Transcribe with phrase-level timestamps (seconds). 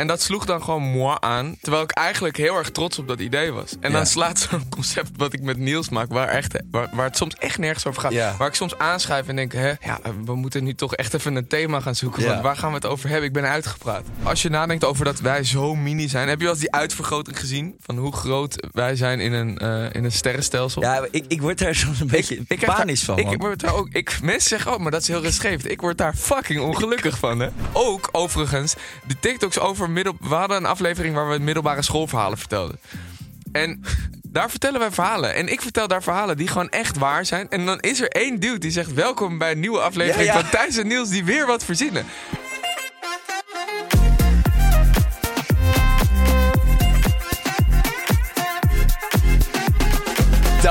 [0.00, 1.56] En dat sloeg dan gewoon moi aan.
[1.60, 3.76] Terwijl ik eigenlijk heel erg trots op dat idee was.
[3.80, 7.16] En dan slaat zo'n concept wat ik met Niels maak, waar, echt, waar, waar het
[7.16, 8.12] soms echt nergens over gaat.
[8.12, 8.34] Ja.
[8.38, 11.46] Waar ik soms aanschrijf en denk, hè, ja, we moeten nu toch echt even een
[11.46, 12.26] thema gaan zoeken.
[12.26, 13.26] Want waar gaan we het over hebben?
[13.26, 14.02] Ik ben uitgepraat.
[14.22, 17.38] Als je nadenkt over dat wij zo mini zijn, heb je wel eens die uitvergroting
[17.38, 17.74] gezien?
[17.80, 20.82] Van hoe groot wij zijn in een, eh, in een sterrenstelsel?
[20.82, 23.32] Ja, ik, ik word daar soms een beetje Ik panisch daar- van.
[23.32, 25.70] Ik, word daar ook, ik, mensen zeggen, oh, maar dat is heel rustgevend.
[25.70, 27.48] Ik word daar fucking ongelukkig van, hè.
[27.72, 28.74] Ook, overigens,
[29.06, 30.16] de TikToks over middel...
[30.20, 32.78] We hadden een aflevering waar we middelbare schoolverhalen vertelden.
[33.52, 33.82] En
[34.22, 35.34] daar vertellen wij verhalen.
[35.34, 37.48] En ik vertel daar verhalen die gewoon echt waar zijn.
[37.48, 38.94] En dan is er één dude die zegt...
[38.94, 40.40] welkom bij een nieuwe aflevering Ja, ja.
[40.40, 41.08] van Thijs en Niels...
[41.08, 42.06] die weer wat verzinnen.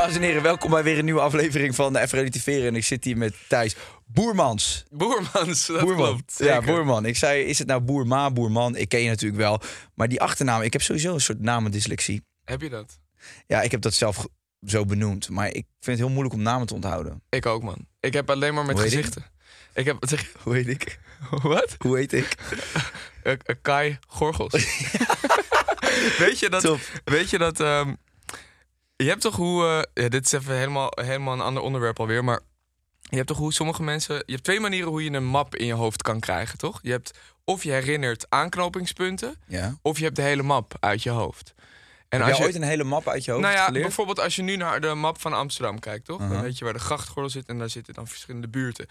[0.10, 2.68] Dames en heren, welkom bij weer een nieuwe aflevering van de Even Relativeren.
[2.68, 4.86] En ik zit hier met Thijs Boermans.
[4.90, 6.06] Boermans, dat Boerman.
[6.08, 6.36] klopt.
[6.38, 6.62] Ja.
[6.62, 7.06] Boerman.
[7.06, 8.76] Ik zei, is het nou Boerma, Boerman?
[8.76, 9.62] Ik ken je natuurlijk wel.
[9.94, 12.22] Maar die achternaam, ik heb sowieso een soort namendyslexie.
[12.44, 13.00] Heb je dat?
[13.48, 14.28] Ja, ik heb dat zelf
[14.66, 15.30] zo benoemd.
[15.30, 17.24] Maar ik vind het heel moeilijk om namen te onthouden.
[17.30, 17.88] Ik ook, man.
[18.00, 18.92] Ik heb alleen maar met heet ik?
[18.92, 19.26] gezichten.
[19.74, 19.98] Ik heb...
[20.00, 20.32] Zeg?
[20.44, 21.00] Hoe heet ik?
[21.42, 21.76] Wat?
[21.78, 22.36] Hoe heet ik?
[23.24, 24.54] Eh, eh, Kai Gorgels.
[26.26, 26.62] weet je dat?
[26.62, 26.80] Top.
[27.04, 27.60] Weet je dat?
[27.60, 27.94] ehm,
[29.04, 29.66] je hebt toch hoe.
[29.94, 32.24] eh, ja, dit is even helemaal, helemaal een ander onderwerp alweer.
[32.24, 32.40] Maar
[33.02, 34.16] je hebt toch hoe sommige mensen.
[34.16, 36.80] Je hebt twee manieren hoe je een map in je hoofd kan krijgen, toch?
[36.82, 39.78] Je hebt of je herinnert aanknopingspunten, Ja.
[39.82, 41.54] of je hebt de hele map uit je hoofd.
[42.10, 43.84] En Heb als je ooit een hele map uit je hoofd nou ja, geleerd?
[43.84, 46.20] bijvoorbeeld als je nu naar de map van Amsterdam kijkt, toch?
[46.20, 46.42] Dan Aha.
[46.42, 48.88] weet je waar de grachtgordel zit en daar zitten dan verschillende buurten.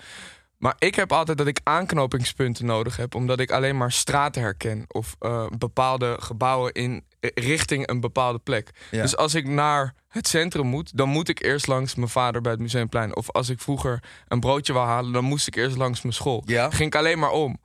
[0.56, 4.84] Maar ik heb altijd dat ik aanknopingspunten nodig heb, omdat ik alleen maar straten herken
[4.88, 8.70] of eh, bepaalde gebouwen in richting een bepaalde plek.
[8.90, 9.02] Ja.
[9.02, 12.52] Dus als ik naar het centrum moet, dan moet ik eerst langs mijn vader bij
[12.52, 13.16] het Museumplein.
[13.16, 16.42] Of als ik vroeger een broodje wou halen, dan moest ik eerst langs mijn school.
[16.46, 16.70] Ja.
[16.70, 17.58] Ging ik alleen maar om.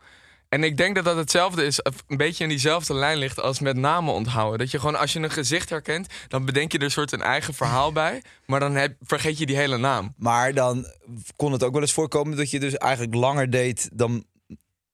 [0.54, 3.78] En ik denk dat dat hetzelfde is, een beetje in diezelfde lijn ligt als met
[3.78, 4.60] namen onthouden.
[4.60, 7.22] Dat je gewoon, als je een gezicht herkent, dan bedenk je er een soort een
[7.22, 8.22] eigen verhaal bij.
[8.46, 10.14] Maar dan heb, vergeet je die hele naam.
[10.18, 10.86] Maar dan
[11.36, 14.26] kon het ook wel eens voorkomen dat je dus eigenlijk langer deed dan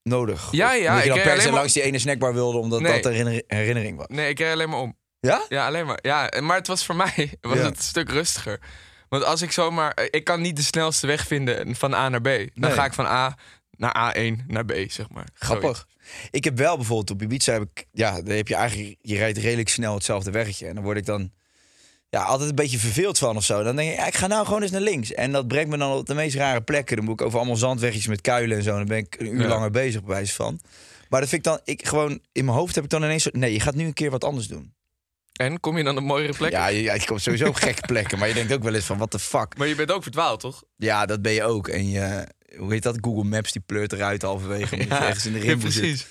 [0.04, 0.48] nodig.
[0.52, 3.02] Ja, ja, Dat je ik dan per se langs die ene snackbar wilde, omdat Nee.
[3.02, 4.08] dat herinner- herinnering was.
[4.10, 4.98] Nee, ik reed alleen maar om.
[5.20, 5.46] Ja?
[5.50, 6.00] Ja, alleen maar.
[6.02, 7.64] Ja, maar het was voor mij was Ja.
[7.64, 8.60] het een stuk rustiger.
[9.10, 10.08] Want als ik zomaar...
[10.12, 12.26] Ik kan niet de snelste weg vinden van A naar B.
[12.26, 12.72] Dan Nee.
[12.72, 13.38] ga ik van A
[13.72, 15.28] naar A1 naar B, zeg maar.
[15.34, 15.88] Grappig.
[16.32, 19.38] Ik heb wel bijvoorbeeld op Ibiza, heb ik, ja, daar heb je eigenlijk, je rijdt
[19.38, 20.68] redelijk snel hetzelfde weggetje.
[20.68, 21.32] En dan word ik dan
[22.10, 23.64] ja, altijd een beetje verveeld van of zo.
[23.64, 25.14] Dan denk ik, ja, ik ga nou gewoon eens naar links.
[25.14, 26.96] En dat brengt me dan op de meest rare plekken.
[26.96, 28.76] Dan moet ik over allemaal zandwegjes met kuilen en zo.
[28.76, 29.48] Dan ben ik een uur Ja.
[29.48, 30.60] langer bezig, bij wijze van.
[31.10, 33.30] Maar dat vind ik dan, ik gewoon, in mijn hoofd heb ik dan ineens zo,
[33.34, 34.74] nee, je gaat nu een keer wat anders doen.
[35.34, 36.60] En kom je dan op mooiere plekken?
[36.60, 38.20] Ja, je, ja, je komt sowieso op gekke plekken.
[38.20, 39.58] Maar je denkt ook wel eens van, what the fuck.
[39.58, 40.64] Maar je bent ook verdwaald, toch?
[40.76, 41.68] Ja, dat ben je ook.
[41.68, 42.28] En je,
[42.58, 42.98] hoe heet dat?
[43.02, 44.74] Google Maps, die pleurt eruit halverwege.
[44.76, 45.82] Omdat je ergens in de ja, moet zitten.
[45.82, 46.08] precies.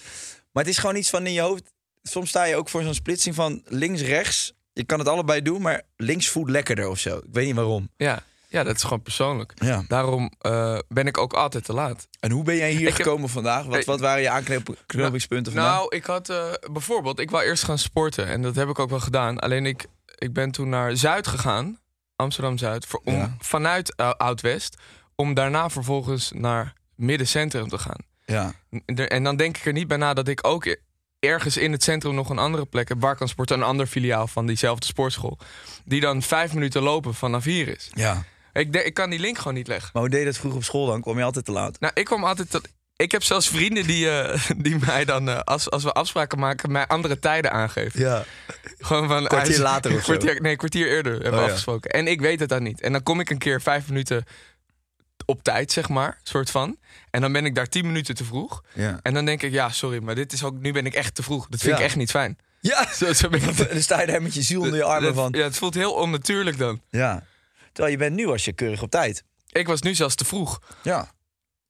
[0.52, 1.62] Maar het is gewoon iets van in je hoofd.
[2.02, 4.52] Soms sta je ook voor zo'n splitsing van links-rechts.
[4.78, 7.16] Je kan het allebei doen, maar links voelt lekkerder of zo.
[7.16, 7.88] Ik weet niet waarom.
[7.96, 8.22] Ja.
[8.48, 9.52] ja, dat is gewoon persoonlijk.
[9.54, 9.84] Ja.
[9.88, 12.08] Daarom eh, ben ik ook altijd te laat.
[12.20, 13.64] En hoe ben jij hier Ik heb- gekomen vandaag?
[13.64, 15.74] Wat, wat waren je aanknopingspunten vandaag?
[15.74, 18.90] Nou, ik had eh, bijvoorbeeld, ik wou eerst gaan sporten en dat heb ik ook
[18.90, 19.38] wel gedaan.
[19.38, 19.86] Alleen ik,
[20.18, 21.78] ik ben toen naar Zuid gegaan,
[22.16, 23.36] Amsterdam Zuid, voor, om, Ja.
[23.38, 24.76] vanuit eh, Oud-West,
[25.14, 28.04] om daarna vervolgens naar middencentrum te gaan.
[28.24, 28.52] ja.
[28.86, 30.76] En- En dan denk ik er niet bij na dat ik ook
[31.20, 34.26] ergens in het centrum nog een andere plek heb waar kan sporten, een ander filiaal
[34.26, 35.38] van diezelfde sportschool,
[35.84, 37.90] die dan vijf minuten lopen vanaf hier is.
[37.94, 38.24] ja.
[38.52, 39.90] Ik, de- ik kan die link gewoon niet leggen.
[39.92, 41.00] Maar hoe deed je dat vroeger op school dan?
[41.00, 41.80] Kwam je altijd te laat?
[41.80, 42.68] Nou, ik kwam altijd tot.
[42.96, 46.72] Ik heb zelfs vrienden die, eh, die mij dan, eh, als, als we afspraken maken,
[46.72, 48.00] mij andere tijden aangeven.
[48.00, 48.24] Ja.
[48.78, 50.16] Gewoon van Kwartier later of zo?
[50.16, 51.46] kwartier, Nee, kwartier eerder hebben we Oh, ja.
[51.48, 51.90] afgesproken.
[51.90, 52.80] En ik weet het dan niet.
[52.80, 54.24] En dan kom ik een keer vijf minuten
[55.28, 56.76] op tijd, zeg maar, soort van.
[57.10, 58.62] En dan ben ik daar tien minuten te vroeg.
[58.74, 58.98] Ja.
[59.02, 61.22] En dan denk ik, ja, sorry, maar dit is ook, nu ben ik echt te
[61.22, 61.46] vroeg.
[61.48, 61.78] Dat vind Ja.
[61.78, 62.38] ik echt niet fijn.
[62.60, 62.88] Ja.
[62.98, 63.56] Zo, zo ben ik.
[63.72, 65.32] Dan sta je daar met je ziel onder je armen van.
[65.36, 66.80] Ja, het voelt heel onnatuurlijk dan.
[66.90, 67.24] Ja.
[67.72, 69.24] Terwijl je bent nu als je keurig op tijd.
[69.48, 70.60] Ik was nu zelfs te vroeg.
[70.82, 71.10] Ja,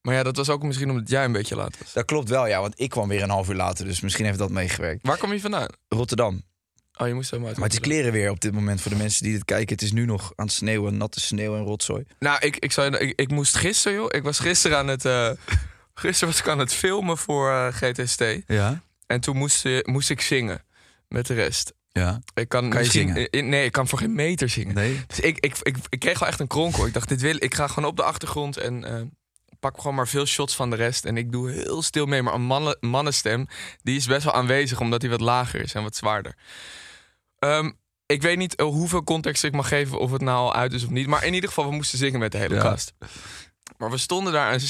[0.00, 1.92] Maar ja, dat was ook misschien omdat jij een beetje laat was.
[1.92, 2.60] dat klopt wel, ja.
[2.60, 5.06] Want ik kwam weer een half uur later, dus misschien heeft dat meegewerkt.
[5.06, 5.68] Waar kom je vandaan?
[5.88, 6.42] Rotterdam.
[6.98, 7.58] Oh, je moest helemaal uit.
[7.58, 9.72] Maar het is kleren weer op dit moment voor de mensen die dit kijken.
[9.74, 12.04] Het is nu nog aan het sneeuwen, natte sneeuw en rotzooi.
[12.18, 14.06] Nou, ik, ik, zou, je- ik, ik moest gisteren, joh.
[14.10, 15.04] Ik was gisteren aan het.
[15.04, 15.30] eh,
[15.94, 18.24] gisteren was ik aan het filmen voor eh, GTST.
[18.46, 18.82] Ja?
[19.06, 20.64] En toen moest, eh, moest ik zingen
[21.08, 21.72] met de rest.
[21.92, 22.20] Ja.
[22.34, 23.28] Ik kan, Kan je zingen?
[23.48, 24.74] nee, ik kan voor geen meter zingen.
[24.74, 25.00] Nee?
[25.06, 26.86] Dus ik, ik, ik, ik kreeg wel echt een kronkel.
[26.86, 29.02] Ik dacht, dit wil, ik ga gewoon op de achtergrond en eh,
[29.60, 31.04] pak gewoon maar veel shots van de rest.
[31.04, 32.22] En ik doe heel stil mee.
[32.22, 33.46] Maar een mannen, mannenstem,
[33.82, 36.34] die is best wel aanwezig, omdat hij wat lager is en wat zwaarder.
[37.38, 37.70] Ehm,
[38.06, 40.84] ik weet niet eh, hoeveel context ik mag geven, of het nou al uit is
[40.84, 41.06] of niet.
[41.06, 42.60] Maar in ieder geval, we moesten zingen met de hele Ja.
[42.60, 42.92] kast.
[43.76, 44.52] Maar we stonden daar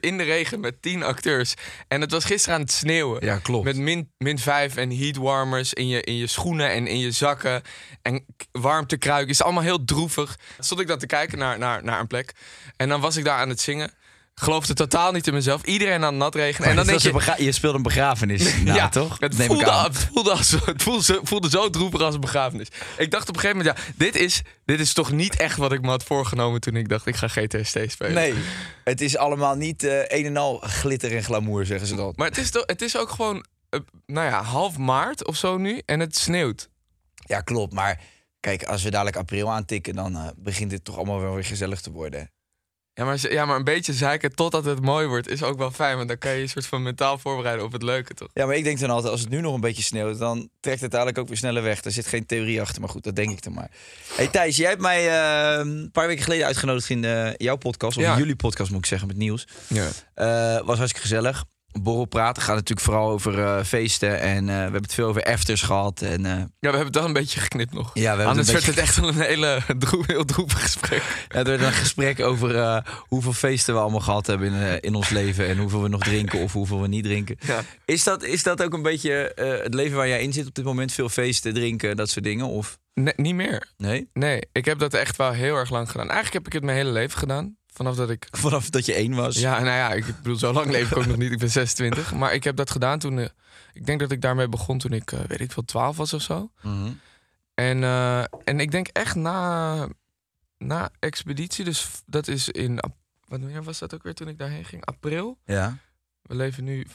[0.00, 1.54] in de regen met tien acteurs.
[1.88, 3.24] En het was gisteren aan het sneeuwen.
[3.24, 3.64] Ja, klopt.
[3.64, 7.62] Met min, min 5 en heatwarmers in je, in je schoenen en in je zakken.
[8.02, 9.26] En warmtekruiken.
[9.28, 10.38] Het is allemaal heel droevig.
[10.58, 12.32] Stond ik dan te kijken naar, naar, naar een plek.
[12.76, 13.90] En dan was ik daar aan het zingen.
[14.34, 15.62] Geloofde totaal niet in mezelf.
[15.64, 16.68] Iedereen aan het nat regenen.
[16.70, 17.44] En dan denk je...
[17.44, 19.16] je speelt een begrafenis na, toch?
[19.20, 19.84] Het Neem ik voelde, aan.
[19.84, 22.68] het, voelde als, het voelde, zo- voelde zo droevig als een begrafenis.
[22.98, 25.72] Ik dacht op een gegeven moment, ja, dit is, dit is toch niet echt wat
[25.72, 28.14] ik me had voorgenomen toen ik dacht, ik ga GTST spelen.
[28.14, 28.34] Nee,
[28.84, 32.12] het is allemaal niet eh, een en al glitter en glamour, zeggen ze dan.
[32.16, 35.56] Maar het is, toch, het is ook gewoon, eh, nou ja, half maart of zo
[35.56, 36.68] nu en het sneeuwt.
[37.14, 37.72] Ja, klopt.
[37.72, 38.00] Maar
[38.40, 41.80] kijk, als we dadelijk april aantikken, dan eh, begint dit toch allemaal wel weer gezellig
[41.80, 42.30] te worden.
[42.96, 45.96] Ja maar, ja, maar een beetje zeiken totdat het mooi wordt is ook wel fijn.
[45.96, 48.28] Want dan kan je je soort van mentaal voorbereiden op het leuke, toch?
[48.34, 50.80] Ja, maar ik denk dan altijd, als het nu nog een beetje sneeuwt, dan trekt
[50.80, 51.84] het dadelijk ook weer sneller weg.
[51.84, 53.70] Er zit geen theorie achter, maar goed, dat denk ik dan maar.
[54.14, 57.96] Hey Thijs, jij hebt mij eh, een paar weken geleden uitgenodigd in eh, jouw podcast,
[57.96, 58.16] of Ja.
[58.18, 59.46] jullie podcast moet ik zeggen, met nieuws.
[59.68, 59.88] Ja.
[60.14, 61.44] Eh, was hartstikke gezellig.
[61.82, 65.24] Borrel praten gaat natuurlijk vooral over eh, feesten en eh, we hebben het veel over
[65.24, 66.02] afters gehad.
[66.02, 67.90] En, eh, ja, we hebben het wel een beetje geknipt nog.
[67.94, 70.62] ja, we hebben Anders het een werd het echt wel een hele droe, heel droevig
[70.62, 71.26] gesprek.
[71.28, 75.08] Ja, er werd een gesprek over hoeveel feesten we allemaal gehad hebben in, in ons
[75.08, 75.46] leven.
[75.46, 77.36] En hoeveel we nog drinken of hoeveel we niet drinken.
[77.46, 77.62] Ja.
[77.84, 79.32] Is, dat, is dat ook een beetje
[79.62, 80.92] het leven waar jij in zit op dit moment?
[80.92, 82.46] Veel feesten, drinken, dat soort dingen?
[82.46, 83.72] Of Nee, niet meer.
[83.76, 84.08] nee?
[84.12, 86.10] Nee, ik heb dat echt wel heel erg lang gedaan.
[86.10, 87.56] Eigenlijk heb ik het mijn hele leven gedaan.
[87.74, 88.28] Vanaf dat ik...
[88.44, 89.38] Vanaf dat je één was?
[89.38, 91.32] Ja, nou ja, ik bedoel, zo lang leef ik ook nog niet.
[91.32, 92.14] Ik ben 26.
[92.14, 93.18] Maar ik heb dat gedaan toen...
[93.18, 93.28] eh,
[93.72, 96.22] ik denk dat ik daarmee begon toen ik, eh, weet ik veel, 12 was of
[96.22, 96.50] zo.
[96.62, 96.92] Mhm.
[97.54, 99.88] En, eh, en ik denk echt na,
[100.58, 102.78] na expeditie, dus dat is in.
[103.24, 104.84] Wanneer was dat ook weer toen ik daarheen ging?
[104.84, 105.38] April.
[105.44, 105.76] Ja.
[106.22, 106.86] We leven nu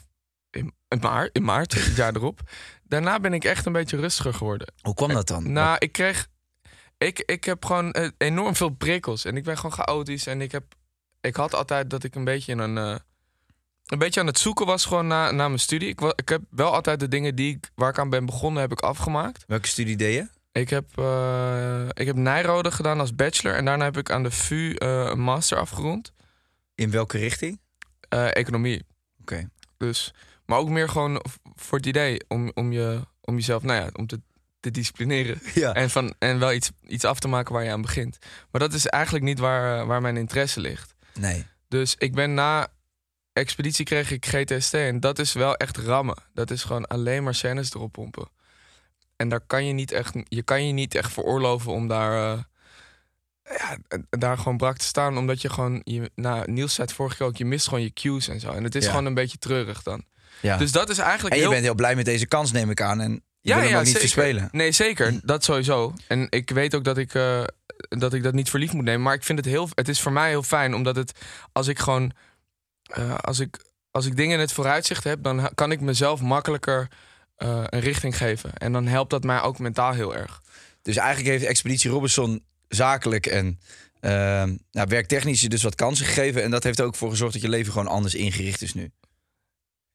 [0.49, 2.39] in, in maart, in maart, het jaar erop.
[2.83, 4.73] Daarna ben ik echt een beetje rustiger geworden.
[4.81, 5.51] Hoe kwam dat dan?
[5.51, 6.27] Nou, ik kreeg.
[6.99, 9.25] Ik, ik heb gewoon eh, enorm veel prikkels.
[9.25, 10.27] En ik ben gewoon chaotisch.
[10.27, 10.63] En ik heb.
[11.21, 12.77] Ik had altijd dat ik een beetje in een.
[12.77, 12.95] eh,
[13.85, 15.89] een beetje aan het zoeken was gewoon na, na mijn studie.
[15.89, 18.71] Ik, ik heb wel altijd de dingen die ik, waar ik aan ben begonnen, heb
[18.71, 19.43] ik afgemaakt.
[19.47, 20.27] Welke studie deed je?
[20.51, 23.55] Ik heb, eh, ik heb Nijrode gedaan als bachelor.
[23.55, 26.13] En daarna heb ik aan de VU een master afgerond.
[26.75, 27.59] In welke richting?
[28.09, 28.85] economie.
[29.21, 29.49] Oké.
[29.77, 30.13] Dus,
[30.45, 31.21] maar ook meer gewoon
[31.55, 34.21] voor het idee om, om, je, om jezelf, nou ja, om te,
[34.59, 35.39] te disciplineren.
[35.53, 35.73] Ja.
[35.73, 38.17] En, van, en wel iets, iets af te maken waar je aan begint.
[38.51, 40.95] Maar dat is eigenlijk niet waar, waar mijn interesse ligt.
[41.13, 41.45] Nee.
[41.67, 42.67] Dus ik ben na
[43.33, 44.73] expeditie kreeg ik GTST.
[44.73, 46.17] En dat is wel echt rammen.
[46.33, 48.29] Dat is gewoon alleen maar scènes erop pompen.
[49.15, 52.43] En daar kan je niet echt, je kan je niet echt veroorloven om daar, eh,
[53.57, 53.77] ja,
[54.09, 55.17] daar gewoon brak te staan.
[55.17, 57.93] Omdat je gewoon, je, nou, Niels zei het vorige keer ook, je mist gewoon je
[57.93, 58.51] cues en zo.
[58.51, 58.89] En het is Ja.
[58.89, 60.03] gewoon een beetje treurig dan.
[60.41, 60.57] Ja.
[60.57, 61.51] Dus dat is eigenlijk en je heel...
[61.53, 63.01] bent heel blij met deze kans, neem ik aan.
[63.01, 63.99] En wil hem ook niet zeker.
[63.99, 64.49] verspelen.
[64.51, 65.19] Nee, zeker.
[65.23, 65.93] Dat sowieso.
[66.07, 67.43] En ik weet ook dat ik, eh,
[67.89, 69.01] dat ik dat niet voor lief moet nemen.
[69.01, 69.69] Maar ik vind het heel...
[69.73, 71.11] Het is voor mij heel fijn, omdat het...
[71.51, 72.11] Als ik gewoon...
[72.83, 73.57] eh, als, ik,
[73.91, 75.23] als ik dingen in het vooruitzicht heb...
[75.23, 76.87] dan kan ik mezelf makkelijker
[77.35, 78.53] eh, een richting geven.
[78.53, 80.41] En dan helpt dat mij ook mentaal heel erg.
[80.81, 83.59] Dus eigenlijk heeft Expeditie Robinson zakelijk en
[83.99, 86.43] ehm nou, werktechnisch je dus wat kansen gegeven.
[86.43, 88.91] En dat heeft er ook voor gezorgd dat je leven gewoon anders ingericht is nu.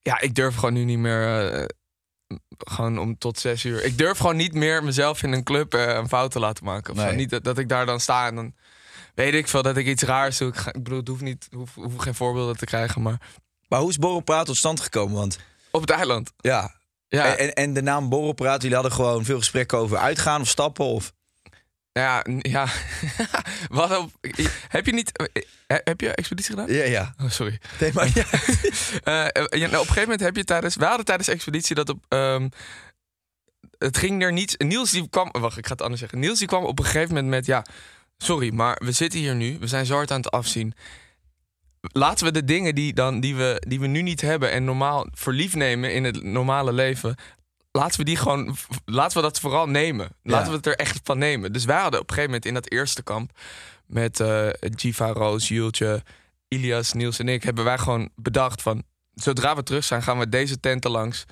[0.02, 1.68] Ja, ik durf gewoon nu niet meer...
[2.58, 3.84] gewoon om tot zes uur.
[3.84, 6.92] Ik durf gewoon niet meer mezelf in een club eh, een fout te laten maken.
[6.94, 7.14] Of zo.
[7.16, 8.54] Niet dat, dat ik daar dan sta en dan
[9.14, 10.48] weet ik veel dat ik iets raars doe.
[10.48, 13.20] Ik, ga- ik bedoel, het hoeft niet, hoef, hoef geen voorbeelden te krijgen, maar
[13.68, 15.16] Maar hoe is Borrelpraat tot stand gekomen?
[15.16, 15.38] Want
[15.70, 16.32] op het eiland.
[16.36, 16.74] ja,
[17.08, 20.48] Ja, En, en, en de naam Borrelpraat, jullie hadden gewoon veel gesprekken over uitgaan of
[20.48, 20.84] stappen.
[20.84, 21.12] Of...
[22.02, 22.66] ja, n- ja.
[23.68, 24.10] Wat op,
[24.68, 25.18] heb je niet,
[25.66, 26.72] eh, heb je expeditie gedaan?
[26.72, 27.14] Ja, ja.
[27.22, 27.58] Oh, sorry.
[27.80, 28.24] Nee, maar ja.
[29.04, 31.74] Eh, eh, ja, nou, op een gegeven moment heb je tijdens, we hadden tijdens expeditie
[31.74, 32.48] dat op, ehm,
[33.78, 34.54] het ging er niet.
[34.58, 36.18] Niels die kwam, wacht, ik ga het anders zeggen.
[36.18, 37.64] Niels die kwam op een gegeven moment met, ja,
[38.18, 40.74] sorry, maar we zitten hier nu, we zijn zo hard aan het afzien.
[41.80, 45.06] Laten we de dingen die, dan, die, we, die we nu niet hebben en normaal
[45.12, 47.16] voor lief nemen in het normale leven,
[47.78, 50.08] laten we die gewoon, laten we dat vooral nemen.
[50.22, 50.50] Laten Ja.
[50.50, 51.52] we het er echt van nemen.
[51.52, 53.30] Dus wij hadden op een gegeven moment in dat eerste kamp
[53.86, 54.22] met
[54.76, 56.02] Jiva, Roos, Jultje,
[56.48, 57.42] Ilias, Niels en ik...
[57.42, 58.82] hebben wij gewoon bedacht van...
[59.14, 61.24] zodra we terug zijn, gaan we deze tenten langs.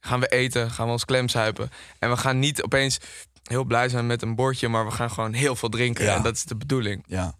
[0.00, 1.70] Gaan we eten, gaan we ons klemzuipen.
[1.98, 2.98] En we gaan niet opeens
[3.42, 4.68] heel blij zijn met een bordje...
[4.68, 6.04] maar we gaan gewoon heel veel drinken.
[6.04, 6.16] Ja.
[6.16, 7.04] En dat is de bedoeling.
[7.06, 7.34] Ja.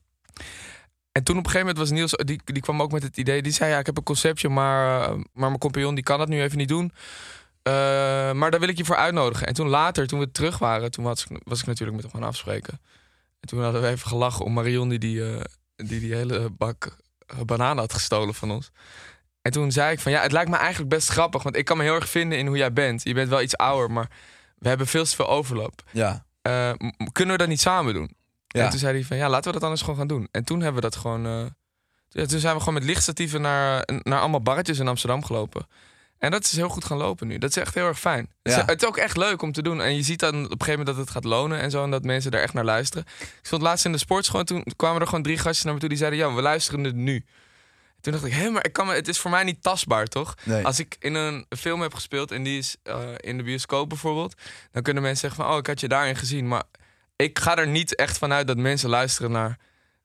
[1.12, 3.42] En toen op een gegeven moment was Niels, die, die kwam ook met het idee.
[3.42, 6.28] Die zei: Ja, ik heb een conceptje, maar, eh, maar mijn compagnon die kan dat
[6.28, 6.92] nu even niet doen.
[7.62, 7.72] Eh,
[8.32, 9.46] maar daar wil ik je voor uitnodigen.
[9.46, 12.20] En toen later, toen we terug waren, toen was ik, was ik natuurlijk met hem
[12.20, 12.80] gaan afspreken.
[13.40, 15.44] En toen hadden we even gelachen om Marion, die die, eh,
[15.76, 16.96] die, die hele bak
[17.46, 18.70] bananen had gestolen van ons.
[19.42, 21.42] En toen zei ik van ja, het lijkt me eigenlijk best grappig.
[21.42, 23.02] Want ik kan me heel erg vinden in hoe jij bent.
[23.04, 24.10] Je bent wel iets ouder, maar
[24.58, 25.82] we hebben veel te veel overlap.
[25.92, 26.24] Ja.
[26.42, 26.72] Eh,
[27.12, 28.16] kunnen we dat niet samen doen?
[28.46, 28.64] Ja.
[28.64, 30.28] En toen zei hij van ja, laten we dat anders gewoon gaan doen.
[30.30, 31.22] En toen hebben we dat gewoon.
[32.08, 35.66] ja, toen zijn we gewoon met lichtstatieven naar, naar allemaal barretjes in Amsterdam gelopen.
[36.18, 37.38] En dat is heel goed gaan lopen nu.
[37.38, 38.30] Dat is echt heel erg fijn.
[38.42, 39.82] Het, is, het is ook echt leuk om te doen.
[39.82, 41.84] En je ziet dan op een gegeven moment dat het gaat lonen en zo.
[41.84, 43.04] En dat mensen daar echt naar luisteren.
[43.20, 44.40] Ik stond laatst in de sportschool.
[44.40, 45.88] en Toen kwamen er gewoon drie gastjes naar me toe.
[45.88, 47.24] Die zeiden: Ja, we luisteren het nu.
[48.00, 50.34] Toen dacht ik, hé, maar ik kan me, het is voor mij niet tastbaar, toch?
[50.44, 50.64] Nee.
[50.64, 54.34] Als ik in een film heb gespeeld en die is eh, in de bioscoop bijvoorbeeld,
[54.72, 56.48] dan kunnen mensen zeggen van, oh, ik had je daarin gezien.
[56.48, 56.62] Maar
[57.16, 59.58] ik ga er niet echt vanuit dat mensen luisteren naar,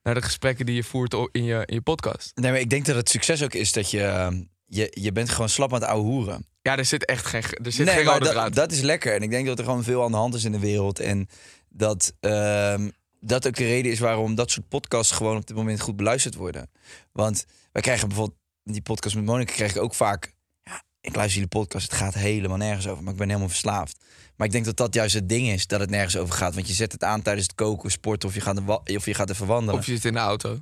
[0.04, 2.32] naar de gesprekken die je voert in je, in je podcast.
[2.36, 4.46] Nee, maar ik denk dat het succes ook is dat je...
[4.76, 6.46] Je, je bent gewoon slap aan het ouwe hoeren.
[6.62, 8.54] Ja, er zit echt geen, er zit nee, geen maar rode dat, draad.
[8.54, 9.14] dat is lekker.
[9.16, 11.00] En ik denk dat er gewoon veel aan de hand is in de wereld.
[11.00, 11.28] En
[11.70, 12.90] dat ehm,
[13.20, 16.36] dat ook de reden is waarom dat soort podcasts gewoon op dit moment goed beluisterd
[16.36, 16.70] worden.
[17.12, 20.34] Want wij krijgen bijvoorbeeld die podcast met Monika krijg ik ook vaak.
[20.64, 23.98] Ja, ik luister jullie podcast, het gaat helemaal nergens over, maar ik ben helemaal verslaafd.
[24.36, 26.56] Maar ik denk dat dat juist het ding is, dat het nergens over gaat.
[26.56, 29.14] Want je zet het aan tijdens het koken, sporten of je gaat, wa- of je
[29.14, 29.80] gaat even wandelen.
[29.80, 30.60] Of je zit in de auto.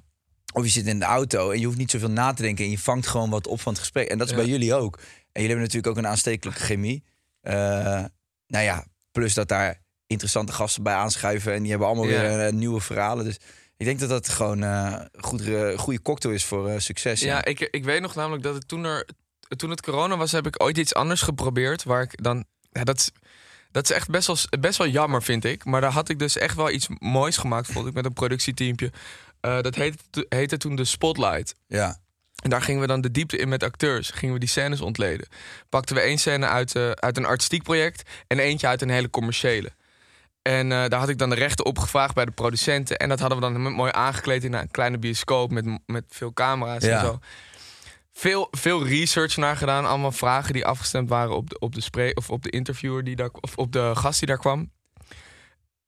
[0.53, 2.65] Of je zit in de auto en je hoeft niet zoveel na te denken.
[2.65, 4.07] En je vangt gewoon wat op van het gesprek.
[4.07, 4.39] En dat is Ja.
[4.39, 4.95] bij jullie ook.
[4.95, 7.03] En jullie hebben natuurlijk ook een aanstekelijke chemie.
[7.41, 7.53] Eh,
[8.47, 11.53] nou ja, plus dat daar interessante gasten bij aanschuiven.
[11.53, 12.21] En die hebben allemaal Ja.
[12.21, 13.25] weer eh, nieuwe verhalen.
[13.25, 13.37] Dus
[13.77, 17.21] ik denk dat dat gewoon eh goed, een goede cocktail is voor eh, succes.
[17.21, 19.07] Ja, ik, ik weet nog namelijk dat het toen, er,
[19.55, 21.83] toen het corona was, heb ik ooit iets anders geprobeerd.
[21.83, 22.45] Waar ik dan.
[22.71, 23.11] Ja, dat, is,
[23.71, 25.65] dat is echt best wel, best wel jammer, vind ik.
[25.65, 28.91] Maar daar had ik dus echt wel iets moois gemaakt, vond ik, met een productieteampje.
[29.41, 31.55] Eh, dat heette, heette toen de Spotlight.
[31.67, 31.99] ja.
[32.41, 34.09] En daar gingen we dan de diepte in met acteurs.
[34.09, 35.27] Gingen we die scènes ontleden.
[35.69, 39.09] Pakten we één scène uit, eh, uit een artistiek project en eentje uit een hele
[39.09, 39.71] commerciële.
[40.41, 42.97] En eh, daar had ik dan de rechten op gevraagd bij de producenten.
[42.97, 46.83] En dat hadden we dan mooi aangekleed in een kleine bioscoop met, met veel camera's
[46.83, 46.99] Ja.
[46.99, 47.19] en zo.
[48.13, 49.85] Veel, veel research naar gedaan.
[49.85, 53.15] Allemaal vragen die afgestemd waren op de, op de, spre- of op de interviewer die
[53.15, 54.71] daar, of op de gast die daar kwam.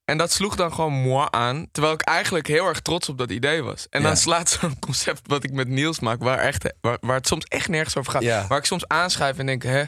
[0.06, 1.68] En dat sloeg dan gewoon moi aan.
[1.72, 3.88] Terwijl ik eigenlijk heel erg trots op dat idee was.
[3.90, 4.08] En Ja.
[4.08, 7.46] dan slaat zo'n concept wat ik met Niels maak, waar, echt, waar, waar het soms
[7.46, 8.22] echt nergens over gaat.
[8.22, 8.48] Ja.
[8.48, 9.84] Waar ik soms aanschuif en denk, hè,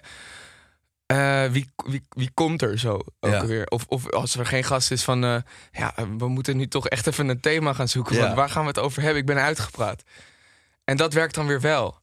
[1.06, 3.46] eh, wie, wie, wie komt er zo ook Ja.
[3.46, 3.66] weer?
[3.68, 5.36] Of, of als er geen gast is van, eh,
[5.72, 8.20] ja, we moeten nu toch echt even een thema gaan zoeken.
[8.20, 9.20] Want waar gaan we het over hebben?
[9.20, 10.04] Ik ben uitgepraat.
[10.84, 12.00] En dat werkt dan weer wel.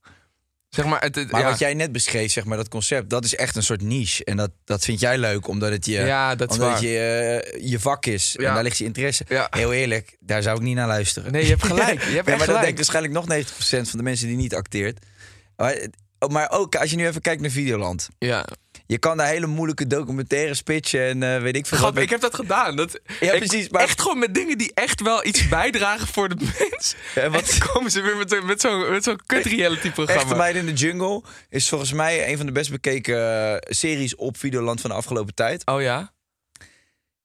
[0.75, 1.49] Zeg maar, het, het- Maar ja.
[1.51, 4.25] wat jij net beschreef, zeg maar, dat concept, dat is echt een soort niche.
[4.25, 7.71] En dat, dat vind jij leuk, omdat het je, Ja, dat is omdat je, eh,
[7.71, 8.37] je vak is.
[8.37, 9.25] En daar ligt je interesse.
[9.51, 11.33] Heel eerlijk, daar zou ik niet naar luisteren.
[11.33, 12.03] Nee, je hebt gelijk.
[12.03, 14.99] Je hebt echt maar dat denkt waarschijnlijk nog 90% van de mensen die niet acteert.
[15.57, 15.77] Maar,
[16.31, 18.09] maar ook als je nu even kijkt naar Videoland.
[18.19, 18.47] Ja.
[18.87, 22.03] Je kan daar hele moeilijke documentaires pitchen en eh, weet ik veel Grap, wat.
[22.03, 22.77] ik heb dat gedaan.
[22.77, 26.29] Dat, Ja, ik- precies, maar- Echt gewoon met dingen die echt wel iets bijdragen voor
[26.29, 26.95] de mens.
[27.15, 30.35] Ja, en wat- komen ze weer met, zo- met zo'n zo'n kut reality Echte programma.
[30.37, 33.17] Meiden in de Jungle is volgens mij een van de best bekeken
[33.61, 35.67] eh, series op Videoland van de afgelopen tijd.
[35.67, 36.13] Oh ja?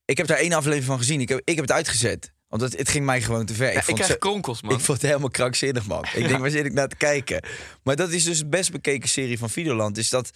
[0.06, 1.22] Ik heb daar één aflevering van gezien.
[1.22, 2.32] Ik heb, ik heb het uitgezet.
[2.48, 3.72] Want het, het ging mij gewoon te ver.
[3.72, 4.72] Ja, ik, vond krijg ze- kronkels, man.
[4.74, 6.06] Ik vond het helemaal krankzinnig, man.
[6.14, 7.44] Ik denk, waar zit ik naar te kijken?
[7.84, 9.96] Maar dat is dus de best bekeken serie van Videoland.
[9.96, 10.30] Dus dat,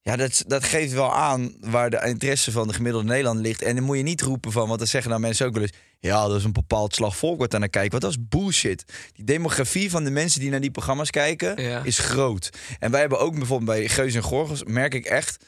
[0.00, 3.62] ja, dat, dat geeft wel aan waar de interesse van de gemiddelde Nederlander ligt.
[3.62, 5.72] En dan moet je niet roepen van, want dan zeggen nou mensen ook wel eens...
[5.98, 7.90] ja, dat is een bepaald slag volk wat daar naar kijkt.
[7.90, 8.84] Want dat is bullshit.
[9.12, 11.82] Die demografie van de mensen die naar die programma's kijken Ja.
[11.84, 12.50] is groot.
[12.78, 14.64] En wij hebben ook bijvoorbeeld bij Geus en Gorgels...
[14.64, 15.44] merk ik echt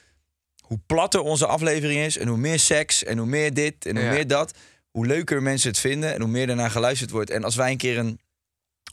[0.61, 2.19] hoe platter onze aflevering is...
[2.19, 4.13] en hoe meer seks en hoe meer dit en hoe Ja.
[4.13, 4.53] meer dat...
[4.97, 7.31] hoe leuker mensen het vinden en hoe meer daarna geluisterd wordt.
[7.31, 8.21] En als wij een keer een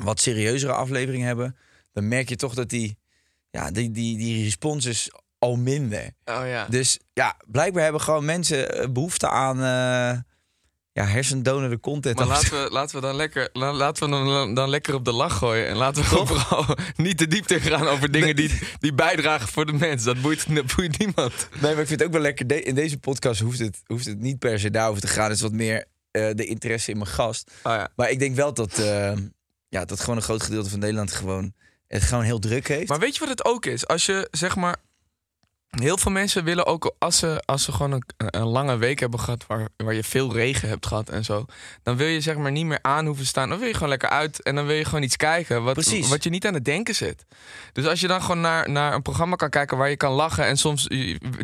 [0.03, 1.57] wat serieuzere aflevering hebben...
[1.93, 2.97] dan merk je toch dat die,
[3.49, 6.13] ja, die, die, die respons is al minder.
[6.25, 6.65] Oh ja.
[6.69, 10.19] Dus ja, blijkbaar hebben gewoon mensen eh, behoefte aan eh
[10.91, 12.15] ja, hersendonende content.
[12.17, 15.11] Maar laten we, laten we, dan, lekker, la- laten we dan, dan lekker op de
[15.11, 15.67] lach gooien.
[15.67, 19.65] En laten we gewoon vooral niet te diep gaan over dingen die, die bijdragen voor
[19.65, 20.03] de mens.
[20.03, 21.47] Dat boeit, dat boeit niemand.
[21.61, 22.47] Nee, maar ik vind het ook wel lekker.
[22.47, 25.23] De- in deze podcast hoeft het, hoeft het niet per se daarover te gaan.
[25.23, 27.51] Het is wat meer eh, de interesse in mijn gast.
[27.63, 27.89] Oh ja.
[27.95, 29.17] Maar ik denk wel dat, eh,
[29.69, 31.53] ja, dat gewoon een groot gedeelte van Nederland gewoon
[31.87, 32.89] het gewoon heel druk heeft.
[32.89, 33.87] Maar weet je wat het ook is?
[33.87, 34.77] Als je zeg maar.
[35.81, 39.19] Heel veel mensen willen ook, als ze, als ze gewoon een, een lange week hebben
[39.19, 39.45] gehad...
[39.47, 41.45] Waar, waar je veel regen hebt gehad en zo...
[41.83, 43.49] dan wil je zeg maar niet meer aan hoeven staan.
[43.49, 45.63] Dan wil je gewoon lekker uit en dan wil je gewoon iets kijken...
[45.63, 46.09] wat, Precies.
[46.09, 47.25] wat je niet aan het denken zit.
[47.73, 49.77] Dus als je dan gewoon naar, naar een programma kan kijken...
[49.77, 50.87] waar je kan lachen en soms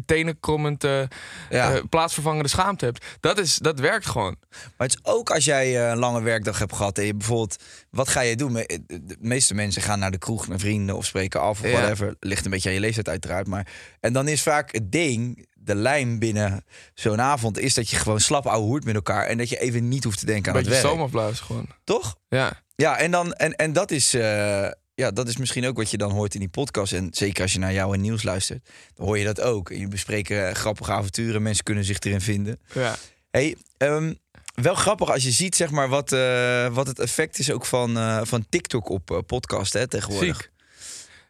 [0.05, 1.01] tenenkrommend eh,
[1.49, 1.73] Ja.
[1.73, 3.05] eh, plaatsvervangende schaamte hebt...
[3.19, 4.35] Dat, is, dat werkt gewoon.
[4.49, 7.63] Maar het is ook als jij eh, een lange werkdag hebt gehad en je bijvoorbeeld,
[7.91, 8.51] wat ga je doen?
[8.51, 12.15] Me- De meeste mensen gaan naar de kroeg met vrienden of spreken af of whatever.
[12.19, 13.47] Ligt een beetje aan je leeftijd uiteraard.
[13.47, 13.67] Maar,
[13.99, 18.19] en dan is vaak het ding, de lijn binnen zo'n avond, is dat je gewoon
[18.19, 20.73] slap ouwe hoert met elkaar en dat je even niet hoeft te denken aan Beetje
[20.73, 21.37] het werk.
[21.37, 21.67] gewoon.
[21.83, 22.15] Toch?
[22.29, 22.61] Ja.
[22.75, 25.97] Ja, en, dan, en, en dat, is, eh, ja, dat is misschien ook wat je
[25.97, 26.93] dan hoort in die podcast.
[26.93, 29.69] En zeker als je naar jou en nieuws luistert, dan hoor je dat ook.
[29.69, 32.59] En je bespreken eh, grappige avonturen, mensen kunnen zich erin vinden.
[32.73, 32.95] ja.
[33.31, 34.13] Hey, ehm,
[34.61, 37.97] wel grappig als je ziet zeg maar, wat, eh, wat het effect is ook van,
[37.97, 40.35] eh, van TikTok op eh, podcast hè, tegenwoordig.
[40.35, 40.51] Ziek.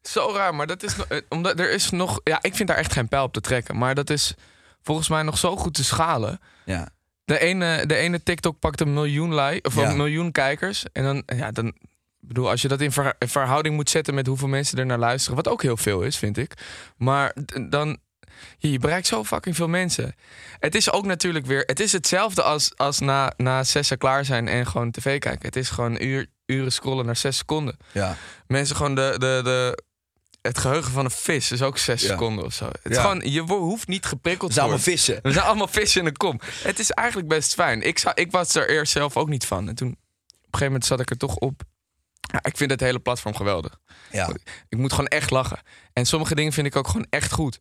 [0.02, 0.96] Zo raar, maar dat is
[1.30, 2.20] omdat er is nog.
[2.24, 3.78] Ja, ik vind daar echt geen pijl op te trekken.
[3.78, 4.34] Maar dat is
[4.82, 6.40] volgens mij nog zo goed te schalen.
[6.66, 6.90] Ja.
[7.26, 9.90] De ene, de ene TikTok pakt een miljoen like, of Ja.
[9.90, 10.86] een miljoen kijkers.
[10.94, 11.68] En dan, ja, dan.
[11.68, 14.86] ik bedoel, als je dat in ver- in verhouding moet zetten met hoeveel mensen er
[14.86, 16.54] naar luisteren, wat ook heel veel is, vind ik.
[16.98, 17.36] Maar
[17.70, 17.98] dan.
[18.58, 20.16] Je, bereikt zo fucking veel mensen.
[20.60, 21.64] Het is ook natuurlijk weer.
[21.66, 25.46] Het is hetzelfde als, als na, na zessen klaar zijn en gewoon tv kijken.
[25.46, 28.18] Het is gewoon uur, uren scrollen naar zes seconden Ja.
[28.48, 29.84] mensen gewoon de, de, de,
[30.42, 32.08] het geheugen van een vis is ook zes Ja.
[32.08, 32.66] seconden of zo.
[32.82, 35.00] Het is gewoon, je hoeft niet geprikkeld te zijn allemaal worden.
[35.04, 35.20] vissen.
[35.24, 36.40] We zijn allemaal vissen in een kom.
[36.64, 37.82] Het is eigenlijk best fijn.
[37.82, 39.68] Ik, zou, ik was er eerst zelf ook niet van.
[39.68, 41.62] En toen, op een gegeven moment zat ik er toch op.
[42.32, 43.80] Ja, ik vind het hele platform geweldig.
[44.12, 44.30] Ja.
[44.70, 45.60] Ik moet gewoon echt lachen.
[45.94, 47.60] En sommige dingen vind ik ook gewoon echt goed.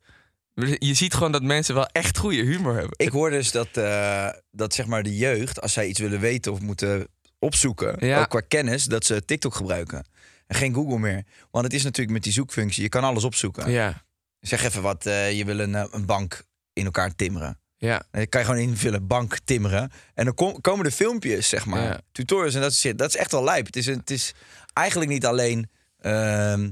[0.79, 2.93] Je ziet gewoon dat mensen wel echt goede humor hebben.
[2.97, 6.53] Ik hoor dus dat, eh, dat zeg maar de jeugd, als zij iets willen weten
[6.53, 7.07] of moeten
[7.38, 8.21] opzoeken, Ja.
[8.21, 10.05] ook qua kennis, dat ze TikTok gebruiken.
[10.47, 11.25] En geen Google meer.
[11.50, 13.71] Want het is natuurlijk met die zoekfunctie, je kan alles opzoeken.
[13.71, 14.07] Ja,
[14.41, 17.59] Zeg even wat, eh, je wil een, eh, een bank in elkaar timmeren.
[17.77, 17.97] ja.
[17.99, 19.91] En dan kan je gewoon invullen, bank timmeren.
[20.15, 21.83] En dan kom- komen de filmpjes, zeg maar.
[21.83, 22.00] Ja.
[22.12, 22.99] Tutorials en dat soort shit.
[22.99, 23.67] Dat is echt wel lijp.
[23.67, 24.35] Het is, het is
[24.73, 26.71] eigenlijk niet alleen ehm,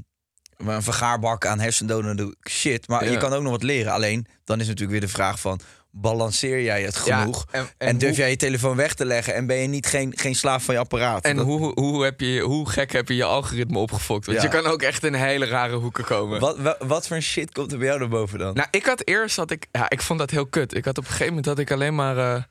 [0.56, 2.88] een vergaarbak aan hersendonende shit.
[2.88, 3.10] Maar Ja.
[3.10, 3.92] je kan ook nog wat leren.
[3.92, 5.60] Alleen, dan is natuurlijk weer de vraag van...
[5.90, 7.44] balanceer jij het genoeg?
[7.52, 9.34] Ja, en, en- en durf hoe- jij je telefoon weg te leggen...
[9.34, 11.24] en ben je niet geen, geen slaaf van je apparaat?
[11.24, 14.26] En Dat- hoe, hoe, heb je, hoe gek heb je je algoritme opgefokt?
[14.26, 14.44] Want Ja.
[14.44, 16.40] je kan ook echt in hele rare hoeken komen.
[16.40, 18.54] wat, wat, wat voor shit komt er bij jou naar boven dan?
[18.54, 20.74] Nou, ik had eerst dat ik, ja, ik vond dat heel kut.
[20.74, 22.42] Ik had op een gegeven moment dat ik alleen maar eh,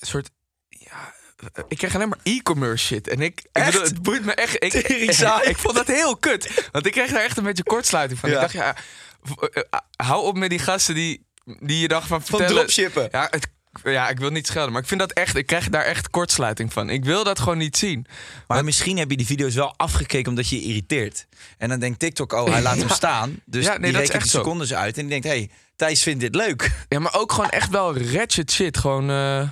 [0.00, 0.30] een soort,
[1.68, 3.08] ik kreeg alleen maar e-commerce shit.
[3.08, 3.66] En ik, ik Echt?
[3.66, 4.64] bedoel, het boeit me echt.
[4.64, 4.72] Ik,
[5.52, 8.30] ik vond dat heel kut, want ik kreeg daar echt een beetje kortsluiting van.
[8.30, 8.34] Ja.
[8.34, 8.76] Ik dacht, ja,
[9.40, 11.26] eh, eh, hou op met die gasten die,
[11.60, 12.54] die je dacht van Van vertellen.
[12.62, 13.08] dropshippen.
[13.12, 13.46] Ja, het,
[13.84, 16.72] ja, ik wil niet schelden, maar ik vind dat echt, ik krijg daar echt kortsluiting
[16.72, 16.90] van.
[16.90, 18.06] Ik wil dat gewoon niet zien.
[18.46, 21.26] Maar misschien heb je die video's wel afgekeken omdat je je irriteert.
[21.58, 23.40] En dan denkt TikTok, oh, hij laat hem staan.
[23.44, 24.38] Dus Ja, nee, die rekent echt de zo.
[24.38, 24.94] secondes uit.
[24.96, 26.70] En die denkt, hey, Thijs vindt dit leuk.
[26.88, 28.78] Ja, maar ook gewoon echt wel ratchet shit.
[28.78, 29.48] Gewoon, eh,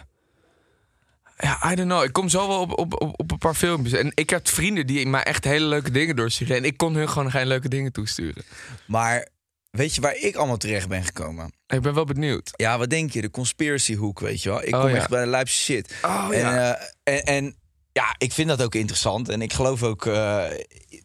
[1.37, 2.05] ja, I don't know.
[2.05, 3.99] Ik kom zo wel op, op, op, op een paar filmpjes.
[4.01, 6.57] En ik heb vrienden die mij echt hele leuke dingen doorsturen.
[6.57, 8.43] En ik kon hun gewoon geen leuke dingen toesturen.
[8.87, 9.29] Maar
[9.71, 11.53] weet je waar ik allemaal terecht ben gekomen?
[11.67, 12.51] Ik ben wel benieuwd.
[12.57, 13.21] Ja, wat denk je?
[13.21, 14.63] De conspiracy hoek, weet je wel.
[14.63, 14.97] Ik Oh, kom ja.
[14.97, 15.95] echt bij de lijpste shit.
[16.03, 16.75] Oh, en, ja.
[17.03, 17.57] eh, en, en
[17.93, 19.29] ja, ik vind dat ook interessant.
[19.29, 20.45] En ik geloof ook, eh,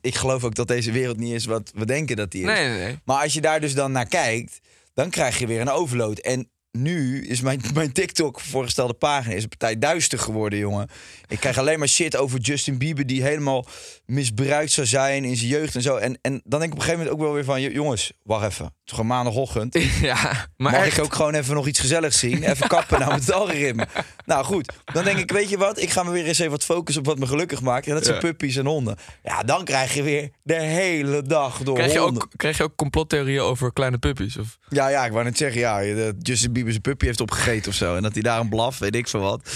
[0.02, 2.48] ik geloof ook dat deze wereld niet is wat we denken dat die is.
[2.48, 3.00] Nee, nee, nee.
[3.06, 4.60] Maar als je daar dus dan naar kijkt,
[4.94, 6.18] dan krijg je weer een overload.
[6.20, 10.90] En nu is mijn, mijn TikTok voorgestelde pagina is een partij duister geworden, jongen.
[11.28, 13.66] Ik krijg alleen maar shit over Justin Bieber die helemaal
[14.06, 15.96] misbruikt zou zijn in zijn jeugd en zo.
[15.96, 18.46] En, en dan denk ik op een gegeven moment ook wel weer van, jongens, wacht
[18.46, 18.66] even.
[18.66, 19.78] Het is gewoon maandagochtend.
[20.02, 20.98] Ja, maar Mag echt.
[20.98, 22.44] ik ook gewoon even nog iets gezelligs zien?
[22.44, 23.88] Even kappen nou met het algoritme.
[24.26, 25.82] Nou goed, dan denk ik, weet je wat?
[25.82, 27.88] Ik ga me weer eens even wat focussen op wat me gelukkig maakt.
[27.88, 28.22] En dat zijn Ja.
[28.22, 28.98] puppies en honden.
[29.24, 32.24] Ja, dan krijg je weer de hele dag door Krijg je, honden.
[32.24, 34.38] ook, krijg je ook complottheorieën over kleine puppies?
[34.38, 34.58] Of?
[34.70, 37.78] Ja, ja, ik wou net zeggen, ja, dat Justin Bieber zijn puppy heeft opgegeten of
[37.78, 37.96] zo.
[37.96, 39.50] En dat hij daar een blaf, weet ik veel wat.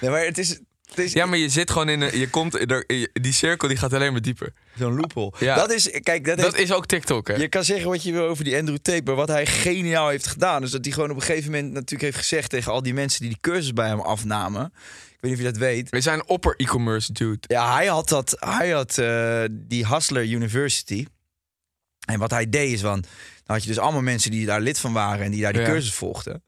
[0.00, 0.48] Nee, maar het is,
[0.88, 2.18] het is Ja, maar je zit gewoon in een...
[2.18, 4.52] Je komt, er, die cirkel die gaat alleen maar dieper.
[4.78, 5.32] zo'n loophole.
[5.38, 5.54] Ja.
[5.54, 7.34] Dat is, kijk, dat, Dat heeft- is ook TikTok, hè?
[7.34, 10.26] Je kan zeggen wat je wil over die Andrew Tate, maar wat hij geniaal heeft
[10.26, 10.62] gedaan...
[10.62, 12.50] is dat hij gewoon op een gegeven moment natuurlijk heeft gezegd...
[12.50, 14.64] tegen al die mensen die die cursus bij hem afnamen...
[14.64, 15.90] ik weet niet of je dat weet...
[15.90, 17.38] We zijn opper e-commerce dude.
[17.46, 21.06] Ja, hij had, dat, hij had eh, die Hustler University.
[22.06, 23.04] En wat hij deed is, van,
[23.52, 25.68] had je dus allemaal mensen die daar lid van waren en die daar die Ja.
[25.68, 26.42] cursus volgden.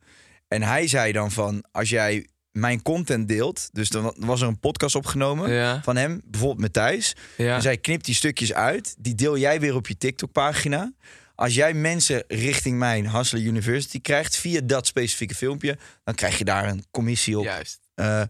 [0.49, 4.59] En hij zei dan van, als jij mijn content deelt, dus dan was er een
[4.59, 5.81] podcast opgenomen Ja.
[5.83, 7.15] van hem, bijvoorbeeld met Thijs.
[7.37, 7.55] Ja.
[7.55, 10.93] En zij knipt die stukjes uit, die deel jij weer op je TikTok-pagina.
[11.35, 16.45] Als jij mensen richting mijn Hustler University krijgt via dat specifieke filmpje, dan krijg je
[16.45, 17.45] daar een commissie op.
[17.45, 17.81] Juist.
[17.95, 18.23] Eh,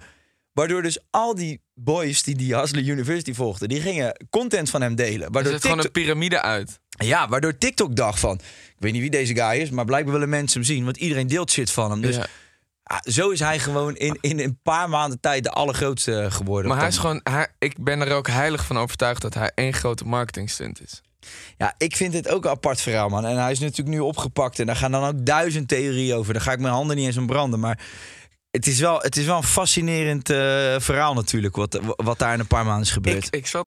[0.53, 4.95] waardoor dus al die boys die die Hustler University volgden, die gingen content van hem
[4.95, 5.33] delen.
[5.33, 6.81] Waardoor zit gewoon een piramide uit.
[6.99, 8.35] Ja, waardoor TikTok dacht van...
[8.67, 10.85] Ik weet niet wie deze guy is, maar blijkbaar willen mensen hem zien.
[10.85, 12.01] Want iedereen deelt shit van hem.
[12.01, 12.27] Dus Ja.
[12.83, 16.71] ah, zo is hij gewoon in, in een paar maanden tijd de allergrootste geworden.
[16.71, 19.73] Maar hij is gewoon, hij, ik ben er ook heilig van overtuigd dat hij één
[19.73, 21.03] grote marketingstunt is.
[21.57, 23.27] Ja, ik vind dit ook een apart verhaal, man.
[23.27, 24.59] En hij is natuurlijk nu opgepakt.
[24.59, 26.33] En daar gaan dan ook duizend theorieën over.
[26.33, 27.61] Daar ga ik mijn handen niet eens aan branden.
[27.61, 27.79] Maar
[28.51, 30.37] het is wel, het is wel een fascinerend eh,
[30.79, 31.57] verhaal natuurlijk.
[31.57, 33.27] Wat, wat daar in een paar maanden is gebeurd.
[33.27, 33.67] Ik, ik zat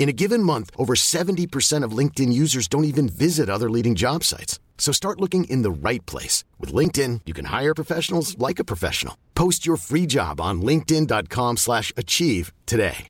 [0.00, 4.24] In a given month, over 70% of LinkedIn users don't even visit other leading job
[4.24, 4.58] sites.
[4.78, 6.42] So start looking in the right place.
[6.58, 9.14] With LinkedIn, you can hire professionals like a professional.
[9.34, 13.06] Post your free job on linkedin.com slash achieve today.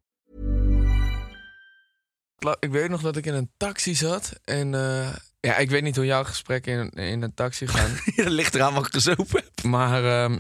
[2.59, 4.33] Ik weet nog dat ik in een taxi zat.
[4.45, 7.91] En eh, ja, ik weet niet hoe jouw gesprekken in, in een taxi gaan.
[8.17, 9.65] Dat ligt eraan wat ik gezopen heb.
[9.65, 10.39] maar ehm,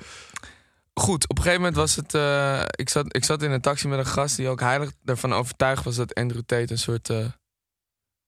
[0.94, 2.14] goed, op een gegeven moment was het...
[2.14, 5.32] eh, ik, zat, ik zat in een taxi met een gast die ook heilig ervan
[5.32, 5.96] overtuigd was...
[5.96, 7.10] dat Andrew Tate een soort...
[7.10, 7.26] eh,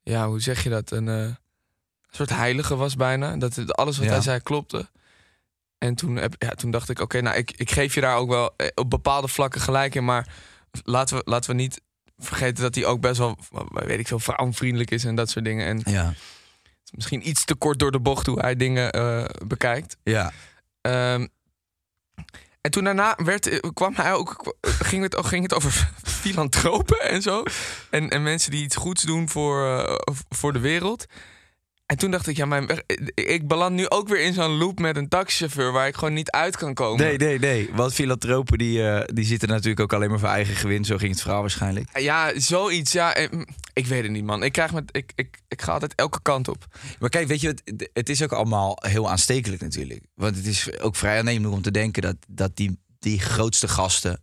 [0.02, 0.90] ja, hoe zeg je dat?
[0.90, 1.34] Een eh,
[2.10, 3.36] soort heilige was bijna.
[3.36, 4.12] Dat alles wat Ja.
[4.12, 4.90] hij zei klopte.
[5.78, 8.28] En toen, heb, ja, toen dacht ik, oké, nou, ik, ik geef je daar ook
[8.28, 10.04] wel op bepaalde vlakken gelijk in.
[10.04, 10.28] Maar
[10.84, 11.80] laten we, laten we niet
[12.18, 13.38] vergeten dat hij ook best wel,
[13.72, 15.66] weet ik veel, vrouwenvriendelijk is en dat soort dingen.
[15.66, 16.12] En Ja,
[16.90, 18.90] misschien iets te kort door de bocht hoe hij dingen
[19.46, 19.96] bekijkt.
[20.02, 20.32] ja.
[20.80, 21.26] Ehm,
[22.62, 27.22] en toen daarna werd, eh, kwam hij ook, ging, het, ging het over filantropen en
[27.22, 27.42] zo.
[27.90, 29.96] En, en mensen die iets goeds doen voor, eh,
[30.28, 31.06] voor de wereld.
[31.92, 34.96] En toen dacht ik, ja, mijn, ik beland nu ook weer in zo'n loop met
[34.96, 37.06] een taxichauffeur waar ik gewoon niet uit kan komen.
[37.06, 37.70] Nee, nee, nee.
[37.72, 40.84] Want filantropen die, eh, die zitten natuurlijk ook alleen maar voor eigen gewin.
[40.84, 41.98] Zo ging het verhaal waarschijnlijk.
[41.98, 42.92] Ja, zoiets.
[42.92, 44.42] Ja, mm, ik weet het niet, man.
[44.42, 46.66] Ik, krijg met, ik, ik, ik ga altijd elke kant op.
[46.98, 50.00] Maar kijk, weet je, het, het is ook allemaal heel aanstekelijk natuurlijk.
[50.14, 54.22] Want het is ook vrij aannemelijk om te denken dat, dat die, die grootste gasten,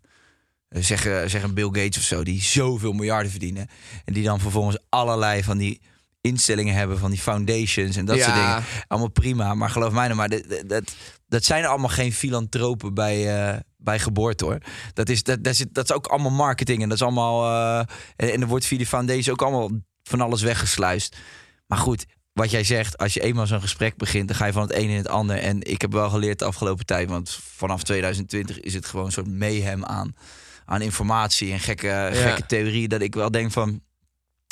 [0.70, 3.68] eh, zeggen, zeggen Bill Gates of zo, die zoveel miljarden verdienen.
[4.06, 5.82] En die dan vervolgens allerlei van die
[6.22, 8.24] instellingen hebben, van die foundations en dat Ja.
[8.24, 8.64] soort dingen.
[8.88, 10.96] Allemaal prima, maar geloof mij nou maar, dat, dat,
[11.28, 14.58] dat zijn allemaal geen filantropen bij, eh, bij geboorte hoor.
[14.94, 17.46] Dat is, dat, dat, is, dat is ook allemaal marketing en dat is allemaal.
[17.46, 19.70] eh, en, en er wordt via die foundation ook allemaal
[20.04, 21.18] van alles weggesluist.
[21.68, 24.62] Maar goed, wat jij zegt, als je eenmaal zo'n gesprek begint, dan ga je van
[24.62, 25.38] het een in het ander.
[25.38, 29.12] En ik heb wel geleerd de afgelopen tijd, want vanaf 2020 is het gewoon een
[29.12, 30.16] soort mayhem aan,
[30.66, 32.90] aan informatie en gekke, gekke theorieën.
[32.90, 33.82] Dat ik wel denk van.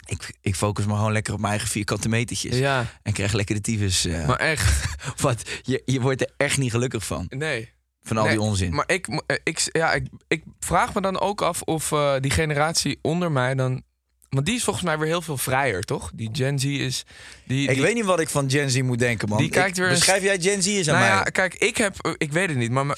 [0.08, 2.58] Ik, ik focus me gewoon lekker op mijn eigen vierkante metertjes.
[2.58, 4.06] Ja, En krijg lekker de tyfus.
[4.06, 4.86] eh, maar echt.
[5.22, 7.26] wat, je, je wordt er echt niet gelukkig van.
[7.30, 7.76] Nee.
[8.04, 8.74] Van al Nee, die onzin.
[8.74, 12.32] Maar ik, eh, ik, ja, ik, ik vraag me dan ook af of eh, die
[12.32, 13.84] generatie onder mij dan.
[14.30, 16.12] Want die is volgens mij weer heel veel vrijer, toch?
[16.14, 17.04] Die Gen Z is.
[17.46, 19.38] Die, ik die- weet niet wat ik van Gen Z moet denken, man.
[19.38, 21.18] Die kijkt weer Beschrijf jij Gen Z eens aan Nou mij?
[21.18, 22.16] ja, kijk, ik heb.
[22.18, 22.98] Ik weet het niet, maar.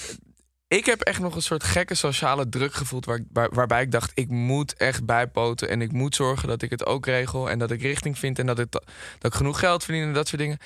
[0.69, 3.05] Ik heb echt nog een soort gekke sociale druk gevoeld.
[3.05, 5.69] Waar, waar- waarbij ik dacht, ik moet echt bijpoten.
[5.69, 7.49] En ik moet zorgen dat ik het ook regel.
[7.49, 8.39] En dat ik richting vind.
[8.39, 8.81] En dat ik,
[9.19, 10.57] genoeg geld verdien en dat soort dingen.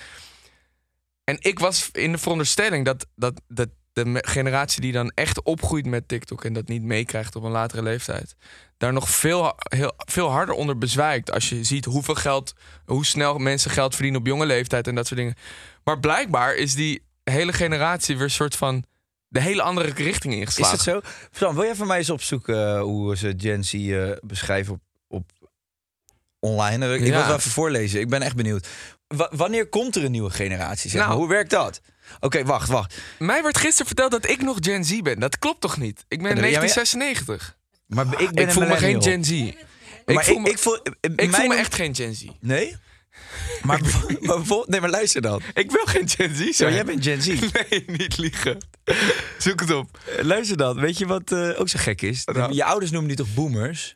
[1.24, 5.86] En ik was in de veronderstelling dat, dat, dat de generatie die dan echt opgroeit
[5.86, 6.46] met TikTok.
[6.46, 8.36] en dat niet meekrijgt op een latere leeftijd.
[8.78, 11.32] daar nog veel, heel, veel harder onder bezwijkt.
[11.32, 12.54] Als je ziet hoeveel geld.
[12.86, 15.36] hoe snel mensen geld verdienen op jonge leeftijd en dat soort dingen.
[15.84, 18.84] Maar blijkbaar is die hele generatie weer een soort van.
[19.34, 20.72] De hele andere richting Is ingeslagen.
[20.74, 21.02] het zo?
[21.32, 24.82] Fran, wil jij voor mij eens opzoeken eh, hoe ze Gen Z eh, beschrijven op,
[25.08, 25.32] op
[26.40, 26.94] online?
[26.96, 28.00] Ik wil het wel even voorlezen.
[28.00, 28.68] Ik ben echt benieuwd.
[29.08, 30.90] Wa- wanneer komt er een nieuwe generatie?
[30.90, 31.08] Zeg Nou.
[31.12, 31.20] maar?
[31.20, 31.82] Hoe werkt dat?
[32.20, 32.96] Oké, wacht, wacht.
[33.20, 35.20] Mij werd gisteren verteld dat ik nog Gen Z ben.
[35.20, 36.06] Dat klopt toch niet?
[36.08, 37.58] Ik ben Ja, maar ja- 1996.
[37.88, 39.02] Maar ik ben ik voel me geen.
[39.02, 39.32] Gen Z.
[40.06, 42.26] Maar ik voel me, ik voel, ik mijn- voel me echt geen Gen Z.
[42.40, 42.76] Nee?
[43.64, 43.80] Maar,
[44.22, 45.42] maar nee, maar luister dan.
[45.54, 46.74] Ik wil geen Gen Z Zo, zijn.
[46.74, 47.28] jij bent Gen Z.
[47.70, 48.58] Nee, niet liegen.
[49.38, 50.00] Zoek het op.
[50.18, 50.80] Eh, Luister dan.
[50.80, 52.26] Weet je wat eh, ook zo gek is?
[52.26, 52.54] Nou.
[52.54, 53.96] Je ouders noemen die toch boomers?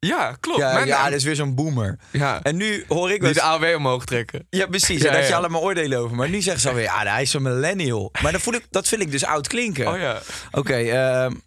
[0.00, 0.58] Ja, klopt.
[0.60, 1.98] Ja, ja, dat is weer zo'n boomer.
[2.10, 2.42] ja.
[2.42, 4.46] En nu hoor ik wel Die de AOW omhoog trekken.
[4.50, 5.02] Ja, precies.
[5.02, 6.16] Ja, heb je allemaal oordelen over.
[6.16, 8.12] Maar nu zeggen ze alweer, ja, hij is zo'n millennial.
[8.22, 9.88] Maar dat, voel ik, dat vind ik dus oud klinken.
[9.92, 10.20] Oh ja.
[10.50, 11.42] Oké, ehm, even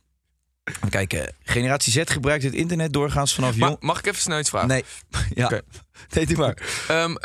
[0.90, 1.36] kijken.
[1.44, 3.78] Generatie Z gebruikt het internet doorgaans vanaf jong...
[3.80, 4.68] mag ik even snel iets vragen?
[4.68, 4.84] Nee,
[5.34, 5.46] ja.
[5.46, 5.62] Oké.
[6.10, 6.84] Nee, doe maar.
[6.88, 7.16] Ehm,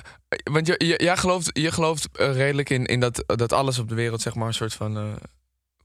[0.45, 3.95] want je, jij gelooft, je gelooft eh, redelijk in, in dat, dat alles op de
[3.95, 5.13] wereld zeg maar een soort van eh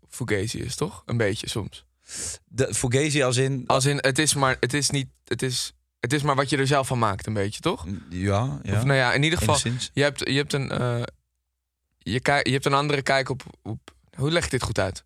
[0.10, 1.04] fugazi is, toch?
[1.06, 1.86] Een beetje soms.
[2.45, 3.63] De Fugazi als in...
[3.67, 6.58] Als in, het is maar, het is niet, het is, het is maar wat je
[6.58, 7.86] er zelf van maakt, een beetje, toch?
[8.10, 8.78] Ja, ja.
[8.78, 9.58] Of nou ja, in ieder geval,
[9.93, 11.02] je hebt, je hebt een, eh,
[11.97, 13.80] je, kijk, je hebt een andere kijk op, op,
[14.15, 15.04] hoe leg ik dit goed uit?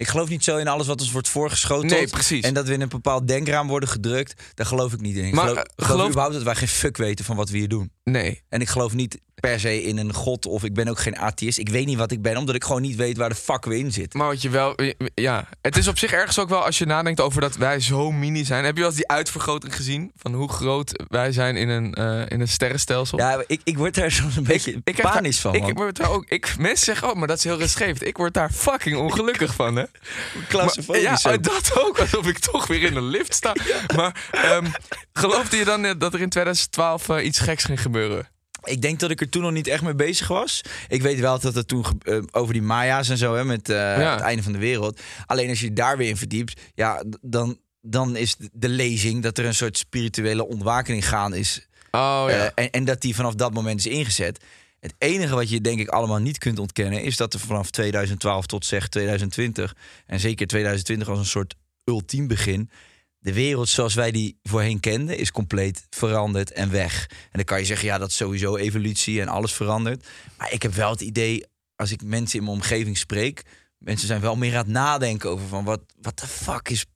[0.00, 1.86] Ik geloof niet zo in alles wat ons wordt voorgeschoten.
[1.88, 2.44] Nee, precies.
[2.44, 4.42] En dat we in een bepaald denkraam worden gedrukt.
[4.54, 5.24] Daar geloof ik niet in.
[5.24, 7.58] Ik Maar, geloof, eh, geloof geloof- überhaupt dat wij geen fuck weten van wat we
[7.58, 7.90] hier doen.
[8.04, 8.42] Nee.
[8.48, 11.58] En ik geloof niet per se in een god of ik ben ook geen atheïst.
[11.58, 13.78] Ik weet niet wat ik ben, omdat ik gewoon niet weet waar de fuck we
[13.78, 14.18] in zitten.
[14.18, 14.74] Maar wat je wel,
[15.14, 18.12] ja, het is op zich ergens ook wel als je nadenkt over dat wij zo
[18.12, 18.64] mini zijn.
[18.64, 22.22] Heb je wel eens die uitvergroting gezien van hoe groot wij zijn in een, eh,
[22.28, 23.18] in een sterrenstelsel?
[23.18, 25.68] Ja, ik, ik word daar soms een beetje Ik panisch daar, van.
[25.68, 28.06] Ik, word daar ook, ik, mensen zeggen, oh, maar dat is heel rustgevend.
[28.06, 29.84] Ik word daar fucking ongelukkig van, hè?
[30.48, 31.98] Claustrofobisch ja, dat ook.
[31.98, 33.54] Alsof ik toch weer in een lift sta.
[33.96, 34.66] Maar ehm,
[35.12, 38.28] geloofde je dan eh, dat er in 2012 eh, iets geks ging gebeuren?
[38.64, 40.60] Ik denk dat ik er toen nog niet echt mee bezig was.
[40.88, 44.20] Ik weet wel dat het toen eh, over die Maya's en zo, hè, met het
[44.20, 45.00] einde van de wereld.
[45.26, 49.44] Alleen als je daar weer in verdiept, ja, dan, dan is de lezing dat er
[49.44, 51.68] een soort spirituele ontwakening gaan is.
[51.90, 54.44] Oh Eh, en, en dat die vanaf dat moment is ingezet.
[54.80, 57.02] Het enige wat je denk ik allemaal niet kunt ontkennen...
[57.02, 59.76] is dat er vanaf 2012 tot zeg 2020...
[60.06, 62.70] en zeker 2020 als een soort ultiem begin...
[63.18, 65.18] de wereld zoals wij die voorheen kenden...
[65.18, 67.06] is compleet veranderd en weg.
[67.10, 70.06] En dan kan je zeggen, ja, dat is sowieso evolutie en alles verandert.
[70.38, 71.44] Maar ik heb wel het idee,
[71.76, 73.42] als ik mensen in mijn omgeving spreek...
[73.78, 75.64] mensen zijn wel meer aan het nadenken over van...
[75.64, 76.86] wat wat de fuck is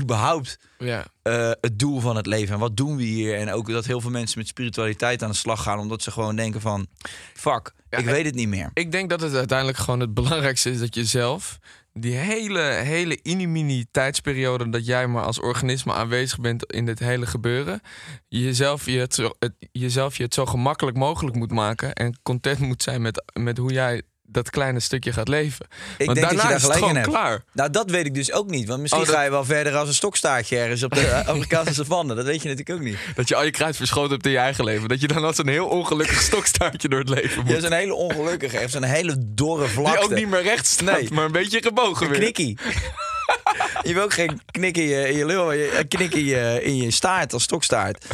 [0.00, 1.04] überhaupt ja.
[1.22, 3.36] eh, het doel van het leven en wat doen we hier?
[3.36, 6.36] En ook dat heel veel mensen met spiritualiteit aan de slag gaan, omdat ze gewoon
[6.36, 6.86] denken van,
[7.34, 8.70] fuck, Ja, ik weet het niet meer.
[8.74, 11.58] Ik denk dat het uiteindelijk gewoon het belangrijkste is dat je zelf
[11.92, 17.26] die hele, hele mini tijdsperiode dat jij maar als organisme aanwezig bent in dit hele
[17.26, 17.80] gebeuren,
[18.28, 22.58] jezelf je het, zo, het, jezelf je het zo gemakkelijk mogelijk moet maken en content
[22.58, 24.02] moet zijn met, met hoe jij
[24.32, 25.66] dat kleine stukje gaat leven.
[25.98, 27.08] Ik Want denk dat je daar is het gewoon hebt.
[27.08, 27.44] klaar.
[27.52, 28.68] Nou, dat weet ik dus ook niet.
[28.68, 31.74] Want misschien Oh, dat- ga je wel verder als een stokstaartje ergens op de Amerikaanse
[31.74, 32.14] savanne.
[32.14, 32.98] Dat weet je natuurlijk ook niet.
[33.14, 34.88] Dat je al je kruid verschoten hebt in je eigen leven.
[34.88, 37.50] Dat je dan als een heel ongelukkig stokstaartje door het leven Je moet.
[37.52, 39.98] hebt een hele ongelukkige, hebt zo'n hele dorre vlakte.
[40.00, 41.10] Die ook niet meer recht staat, Nee.
[41.12, 42.20] maar een beetje gebogen Een weer.
[42.20, 42.58] knikkie.
[43.88, 46.76] je wil ook geen knik in je, in je lul, een knik in je, in
[46.76, 48.04] je staart als stokstaart.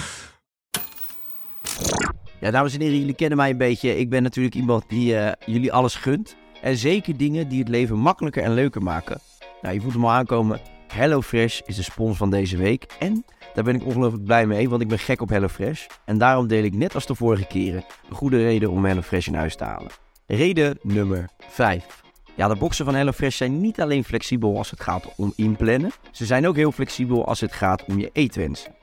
[2.40, 3.98] Ja, dames en heren, jullie kennen mij een beetje.
[3.98, 6.36] Ik ben natuurlijk iemand die eh, jullie alles gunt.
[6.62, 9.20] En zeker dingen die het leven makkelijker en leuker maken.
[9.62, 10.60] Nou, je voelt hem al aankomen.
[10.88, 12.86] HelloFresh is de sponsor van deze week.
[12.98, 13.24] En
[13.54, 15.86] daar ben ik ongelooflijk blij mee, want ik ben gek op HelloFresh.
[16.04, 19.34] En daarom deel ik net als de vorige keren een goede reden om HelloFresh in
[19.34, 19.90] huis te halen.
[20.26, 22.02] Reden nummer 5.
[22.36, 25.90] Ja, de boxen van HelloFresh zijn niet alleen flexibel als het gaat om inplannen.
[26.10, 28.74] Ze zijn ook heel flexibel als het gaat om je eetwensen.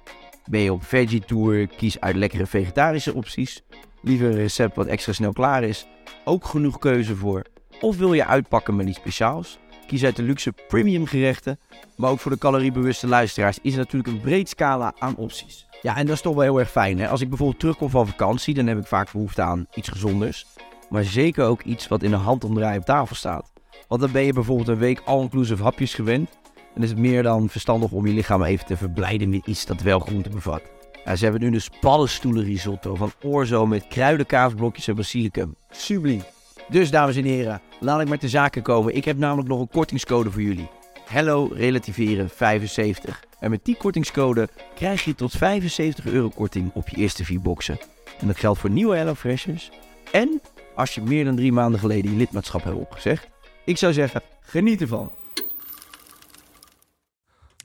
[0.50, 3.64] Ben je op veggie tour, kies uit lekkere vegetarische opties.
[4.02, 5.88] Liever een recept wat extra snel klaar is.
[6.24, 7.44] Ook genoeg keuze voor.
[7.82, 9.60] Of wil je uitpakken met iets speciaals?
[9.88, 11.60] Kies uit de luxe premium gerechten.
[11.98, 15.68] Maar ook voor de caloriebewuste luisteraars is er natuurlijk een breed scala aan opties.
[15.82, 17.00] Ja, en dat is toch wel heel erg fijn.
[17.00, 17.08] Hè?
[17.10, 20.46] Als ik bijvoorbeeld terugkom van vakantie, dan heb ik vaak behoefte aan iets gezonders.
[20.90, 23.52] Maar zeker ook iets wat in een handomdraai op tafel staat.
[23.88, 26.30] Want dan ben je bijvoorbeeld een week all-inclusive hapjes gewend.
[26.76, 29.82] En is het meer dan verstandig om je lichaam even te verblijden met iets dat
[29.82, 30.62] wel groente bevat.
[31.06, 35.56] Ja, ze hebben nu dus paddenstoelenrisotto van Orzo met kruiden, kaasblokjes en basilicum.
[35.70, 36.22] Subliem.
[36.70, 38.96] Dus dames en heren, laat ik maar te zaken komen.
[38.96, 40.70] Ik heb namelijk nog een kortingscode voor jullie.
[41.06, 43.24] Hello Relativeren 75.
[43.40, 47.80] En met die kortingscode krijg je tot 75 euro korting op je eerste vier boxen.
[48.20, 49.72] En dat geldt voor nieuwe HelloFreshers.
[50.12, 50.42] En
[50.76, 53.28] als je meer dan drie maanden geleden je lidmaatschap hebt opgezegd.
[53.66, 55.12] Ik zou zeggen, geniet ervan.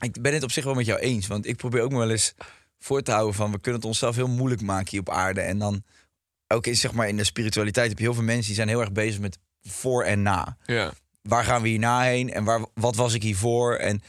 [0.01, 1.27] Ik ben het op zich wel met jou eens.
[1.27, 2.33] Want ik probeer ook wel eens
[2.79, 3.51] voor te houden van...
[3.51, 5.41] we kunnen het onszelf heel moeilijk maken hier op aarde.
[5.41, 5.83] En dan
[6.47, 8.45] ook in, zeg maar, in de spiritualiteit heb je heel veel mensen...
[8.45, 10.57] die zijn heel erg bezig met voor en na.
[10.65, 10.93] Ja.
[11.21, 12.33] Waar gaan we hierna heen?
[12.33, 13.75] En waar, wat was ik hiervoor?
[13.75, 14.01] En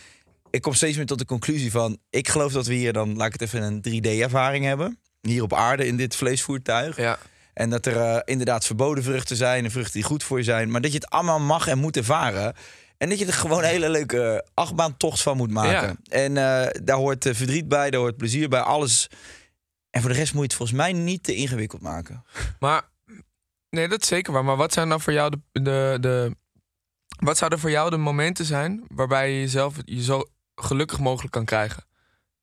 [0.50, 1.98] ik kom steeds meer tot de conclusie van...
[2.10, 4.98] ik geloof dat we hier dan, laat ik het even, een 3D-ervaring hebben.
[5.20, 6.96] Hier op aarde in dit vleesvoertuig.
[6.96, 7.18] Ja.
[7.54, 10.70] En dat er eh, inderdaad verboden vruchten zijn en vruchten die goed voor je zijn.
[10.70, 12.54] Maar dat je het allemaal mag en moet ervaren.
[13.02, 15.98] En dat je er gewoon een hele leuke achtbaantocht van moet maken.
[16.10, 19.08] En eh, daar hoort eh, verdriet bij, daar hoort plezier bij, alles.
[19.90, 22.24] En voor de rest moet je het volgens mij niet te ingewikkeld maken.
[22.60, 22.82] Maar,
[23.70, 24.44] nee, dat is zeker waar.
[24.44, 26.36] Maar wat zijn dan voor jou de, de, de.
[27.18, 31.44] Wat zouden voor jou de momenten zijn waarbij je jezelf je zo gelukkig mogelijk kan
[31.44, 31.84] krijgen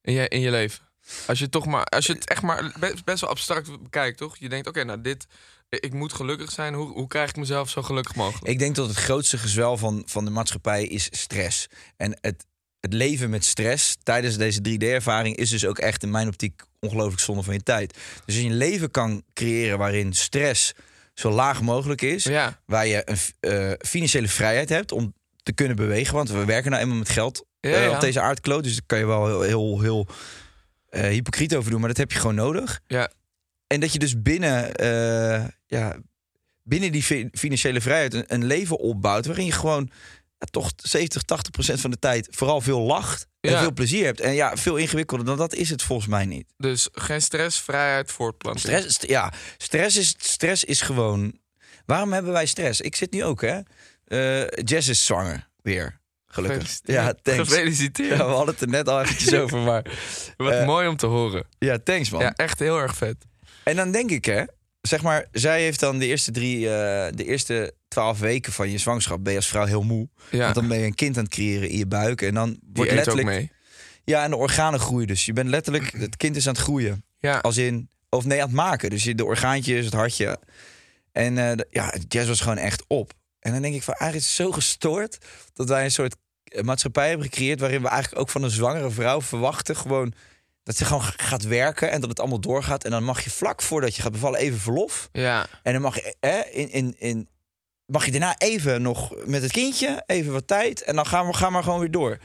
[0.02, 0.84] in je, in je leven?
[1.28, 4.38] Als je toch maar, als je het echt maar best, best wel abstract bekijkt, toch?
[4.38, 5.28] Je denkt, oké, nou dit,
[5.70, 6.74] ik moet gelukkig zijn.
[6.74, 8.48] Hoe, hoe krijg ik mezelf zo gelukkig mogelijk?
[8.48, 11.68] Ik denk dat het grootste gezwel van, van de maatschappij is stress.
[11.98, 12.46] En het,
[12.80, 17.22] het leven met stress tijdens deze 3D-ervaring is dus ook echt in mijn optiek ongelooflijk
[17.22, 17.94] zonde van je tijd.
[17.94, 20.74] Dus als je een leven kan creëren waarin stress
[21.14, 25.76] zo laag mogelijk is, Ja, waar je een eh, financiële vrijheid hebt om te kunnen
[25.76, 28.86] bewegen, want we werken nou eenmaal met geld Ja, eh, op deze aardkloot, dus daar
[28.86, 30.08] kan je wel heel, heel, heel
[30.90, 32.80] eh, hypocriet over doen, maar dat heb je gewoon nodig.
[32.88, 33.12] ja,
[33.70, 35.98] En dat je dus binnen, eh, ja,
[36.64, 39.90] binnen die fi- financiële vrijheid een, een leven opbouwt waarin je gewoon
[40.40, 43.60] ja, toch 70, 80 procent van de tijd vooral veel lacht en Ja.
[43.60, 44.20] veel plezier hebt.
[44.20, 46.54] En ja, veel ingewikkelder dan dat is het volgens mij niet.
[46.58, 48.66] Dus geen stress, vrijheid, voortplanting.
[48.76, 51.38] Stress, st- ja, stress is, stress is gewoon.
[51.86, 52.82] Waarom hebben wij stress?
[52.82, 53.60] Ik zit nu ook, hè?
[54.06, 55.98] Eh Jess is zwanger weer.
[56.26, 56.58] Gelukkig.
[56.62, 56.98] Gefeliciteerd.
[56.98, 57.50] Ja, thanks.
[57.50, 58.10] Gefeliciteerd.
[58.18, 59.86] Ja, we hadden het er net al eventjes over, maar
[60.38, 61.48] Wat eh, mooi om te horen.
[61.60, 62.22] ja, thanks man.
[62.22, 63.16] Ja, echt heel erg vet.
[63.64, 64.44] En dan denk ik, hè,
[64.82, 68.78] zeg maar, zij heeft dan de eerste drie, eh, de eerste twaalf weken van je
[68.78, 70.10] zwangerschap ben je als vrouw heel moe.
[70.32, 72.50] Ja, Want dan ben je een kind aan het creëren in je buik en dan
[72.50, 73.52] die wordt letterlijk, mee.
[74.04, 75.08] ja, en de organen groeien.
[75.08, 77.04] Dus je bent letterlijk, het kind is aan het groeien.
[77.20, 78.90] Ja, Als in, of nee, aan het maken.
[78.90, 80.40] Dus je- de orgaantjes, het hartje.
[81.12, 83.14] En de- ja, Jazz was gewoon echt op.
[83.40, 85.18] En dan denk ik van, eigenlijk is het zo gestoord
[85.54, 86.16] dat wij een soort
[86.62, 90.14] maatschappij hebben gecreëerd waarin we eigenlijk ook van een zwangere vrouw verwachten gewoon
[90.70, 92.84] dat ze gewoon gaat werken en dat het allemaal doorgaat.
[92.84, 95.10] En dan mag je vlak voordat je gaat bevallen even verlof.
[95.12, 95.48] ja.
[95.64, 97.28] En dan mag je, eh, in, in, in,
[97.86, 100.82] mag je daarna even nog met het kindje, even wat tijd.
[100.82, 102.18] En dan gaan we, gaan maar gewoon weer door.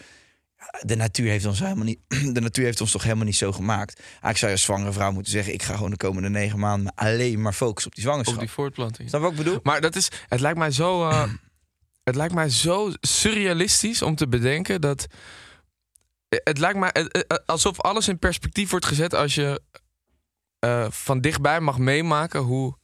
[0.80, 1.98] De natuur heeft ons helemaal niet.
[2.34, 3.98] De natuur heeft ons toch helemaal niet zo gemaakt.
[3.98, 6.94] Eigenlijk zou je als zwangere vrouw moeten zeggen: ik ga gewoon de komende negen maanden
[6.94, 8.36] alleen maar focussen op die zwangerschap.
[8.36, 9.08] op die voortplanting.
[9.08, 9.58] Snap wat ik bedoel?
[9.62, 11.28] Maar dat is, het lijkt mij zo, eh,
[12.10, 15.06] het lijkt mij zo surrealistisch om te bedenken dat.
[16.44, 19.60] Het lijkt eh, alsof alles in perspectief wordt gezet als je
[20.58, 22.76] eh, van dichtbij mag meemaken hoe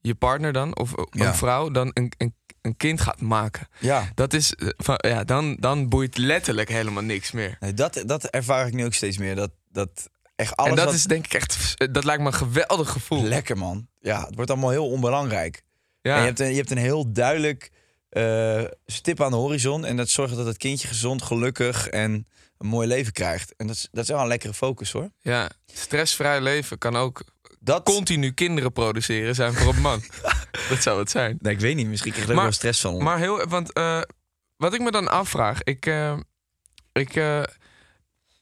[0.00, 1.26] je partner dan, of Ja.
[1.26, 3.68] een vrouw, dan een, een, een kind gaat maken.
[3.78, 4.10] Ja.
[4.14, 7.56] Dat is, eh, van, ja, dan, dan boeit letterlijk helemaal niks meer.
[7.60, 9.34] Nee, dat, dat ervaar ik nu ook steeds meer.
[9.34, 10.70] Dat, dat echt alles.
[10.70, 13.22] en dat wat- is denk ik echt, dat lijkt me een geweldig gevoel.
[13.22, 13.88] lekker, man.
[14.00, 15.62] Ja, het wordt allemaal heel onbelangrijk.
[16.00, 16.14] Ja.
[16.14, 17.70] En je, hebt een, je hebt een heel duidelijk
[18.12, 19.84] eh, stip aan de horizon.
[19.84, 22.26] En dat zorgt dat het kindje gezond, gelukkig en
[22.58, 23.54] een mooi leven krijgt.
[23.56, 25.10] En dat is, dat is wel een lekkere focus hoor.
[25.20, 27.24] ja, stressvrij leven kan ook
[27.60, 30.02] Dat continu kinderen produceren zijn voor een man.
[30.68, 31.36] dat zou het zijn.
[31.40, 31.86] Nee, ik weet niet.
[31.86, 33.02] Misschien krijg ik er Maar- wel stress van.
[33.02, 34.00] Maar heel, want eh,
[34.56, 36.16] wat ik me dan afvraag, ik, eh,
[36.92, 37.14] ik,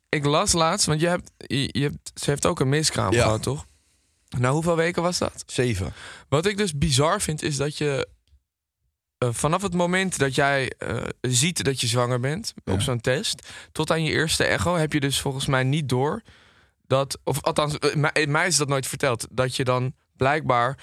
[0.08, 3.22] ik las laatst, want je hebt, je, je hebt, ze heeft ook een miskraam Ja.
[3.22, 3.64] gehad, toch?
[4.38, 5.42] Nou, hoeveel weken was dat?
[5.46, 5.92] Zeven.
[6.28, 8.08] Wat ik dus bizar vind, is dat je
[9.20, 12.72] eh, vanaf het moment dat jij eh, ziet dat je zwanger bent Ja.
[12.72, 16.22] op zo'n test, tot aan je eerste echo, heb je dus volgens mij niet door
[16.86, 20.78] dat, of althans, eh, mij, mij is dat nooit verteld, dat je dan blijkbaar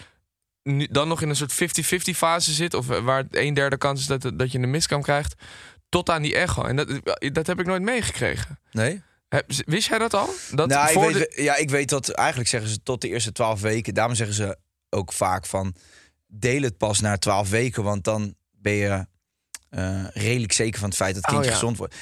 [0.64, 4.00] nu, dan nog in een soort 50-50 fase zit, of waar het een derde kans
[4.00, 5.36] is dat, dat je een miskraam krijgt,
[5.90, 6.64] tot aan die echo.
[6.64, 8.60] En dat, dat heb ik nooit meegekregen.
[8.72, 9.02] Nee?
[9.66, 10.30] Wist jij dat al?
[10.52, 13.08] Dat nou, ik voor weet, de- ja, ik weet dat eigenlijk zeggen ze tot de
[13.08, 13.94] eerste twaalf weken.
[13.94, 14.58] Daarom zeggen ze
[14.90, 15.76] ook vaak van
[16.28, 17.84] deel het pas na twaalf weken.
[17.84, 19.06] Want dan ben je
[19.70, 21.60] eh, redelijk zeker van het feit dat het Oh, kindje ja.
[21.60, 21.96] gezond wordt.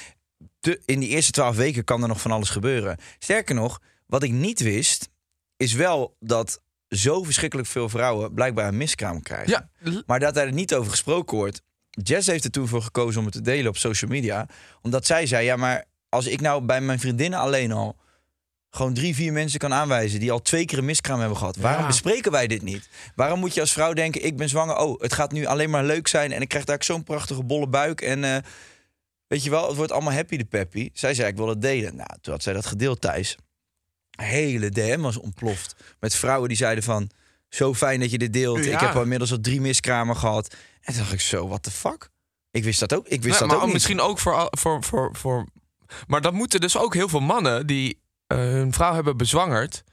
[0.60, 2.96] De, in die eerste twaalf weken kan er nog van alles gebeuren.
[3.18, 5.08] Sterker nog, wat ik niet wist,
[5.56, 9.68] is wel dat zo verschrikkelijk veel vrouwen blijkbaar een miskraam krijgen.
[9.82, 11.62] ja, Maar dat daar niet over gesproken wordt.
[11.90, 14.48] Jess heeft er toen voor gekozen om het te delen op social media.
[14.82, 17.96] Omdat zij zei, ja, maar als ik nou bij mijn vriendinnen alleen al...
[18.76, 20.20] gewoon drie, vier mensen kan aanwijzen...
[20.20, 21.56] die al twee keer een miskraam hebben gehad.
[21.56, 21.86] Waarom Ja.
[21.86, 22.88] bespreken wij dit niet?
[23.14, 24.76] Waarom moet je als vrouw denken, ik ben zwanger...
[24.76, 26.32] oh, het gaat nu alleen maar leuk zijn...
[26.32, 28.00] en ik krijg daar zo'n prachtige bolle buik...
[28.00, 28.36] en eh,
[29.26, 30.90] weet je wel, het wordt allemaal happy de peppy.
[30.92, 31.96] Zij zei, ik wil het delen.
[31.96, 33.36] Nou, toen had zij dat gedeeld thuis.
[34.10, 35.74] Hele DM was ontploft.
[36.00, 37.10] Met vrouwen die zeiden van...
[37.48, 38.64] zo fijn dat je dit deelt.
[38.64, 38.72] Ja.
[38.72, 40.54] Ik heb al inmiddels al drie miskramen gehad.
[40.80, 42.08] En toen dacht ik zo, what the fuck?
[42.50, 43.06] Ik wist dat ook.
[43.08, 43.72] Ik wist Ja, dat maar ook niet.
[43.72, 45.46] misschien ook voor, voor, voor, voor.
[46.06, 49.84] Maar dat moeten dus ook heel veel mannen die hun vrouw hebben bezwangerd.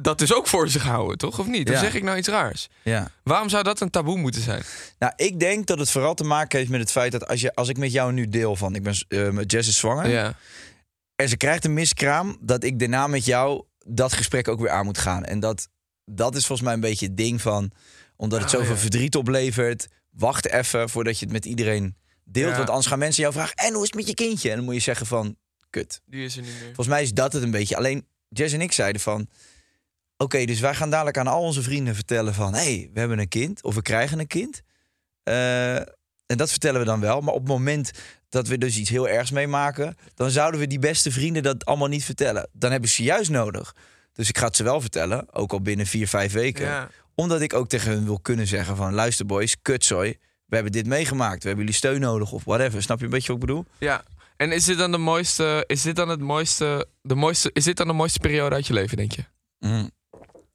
[0.00, 1.38] Dat dus ook voor zich houden, toch?
[1.38, 1.68] Of niet?
[1.68, 1.78] Ja.
[1.78, 2.68] zeg ik nou iets raars?
[2.82, 3.10] Ja.
[3.22, 4.62] Waarom zou dat een taboe moeten zijn?
[4.98, 7.54] Nou, ik denk dat het vooral te maken heeft met het feit dat als, je,
[7.54, 8.74] als ik met jou nu deel van...
[8.74, 10.34] ik ben eh, met Jess is zwanger Ja.
[11.16, 12.36] en ze krijgt een miskraam...
[12.40, 15.24] dat ik daarna met jou dat gesprek ook weer aan moet gaan.
[15.24, 15.68] En dat,
[16.04, 17.70] dat is volgens mij een beetje het ding van...
[18.16, 18.80] omdat het Oh, zoveel ja.
[18.80, 19.88] verdriet oplevert...
[20.10, 22.50] wacht even voordat je het met iedereen deelt.
[22.50, 22.56] Ja.
[22.56, 23.54] Want anders gaan mensen jou vragen...
[23.56, 24.50] en hoe is het met je kindje?
[24.50, 25.36] En dan moet je zeggen van,
[25.74, 26.00] kut.
[26.06, 26.64] Die is er niet meer.
[26.64, 27.76] Volgens mij is dat het een beetje.
[27.76, 29.28] Alleen Jess en ik zeiden van...
[30.16, 32.54] Oké, dus wij gaan dadelijk aan al onze vrienden vertellen van...
[32.54, 34.62] hé, hey, we hebben een kind of we krijgen een kind.
[35.22, 35.76] Eh,
[36.26, 37.20] en dat vertellen we dan wel.
[37.20, 37.90] Maar op het moment
[38.28, 39.96] dat we dus iets heel ergs meemaken...
[40.14, 42.48] dan zouden we die beste vrienden dat allemaal niet vertellen.
[42.52, 43.74] Dan hebben ze juist nodig.
[44.12, 46.64] Dus ik ga het ze wel vertellen, ook al binnen vier, vijf weken.
[46.64, 46.90] Ja.
[47.14, 48.94] Omdat ik ook tegen hun wil kunnen zeggen van...
[48.94, 51.42] luister boys, kutzooi, we hebben dit meegemaakt.
[51.42, 52.82] We hebben jullie steun nodig of whatever.
[52.82, 53.64] Snap je een beetje wat ik bedoel?
[53.78, 54.04] ja.
[54.44, 55.64] En is dit dan de mooiste.
[55.66, 56.88] Is dit dan het mooiste.
[57.02, 59.24] De mooiste is dit dan de mooiste periode uit je leven, denk je?
[59.58, 59.90] Mm.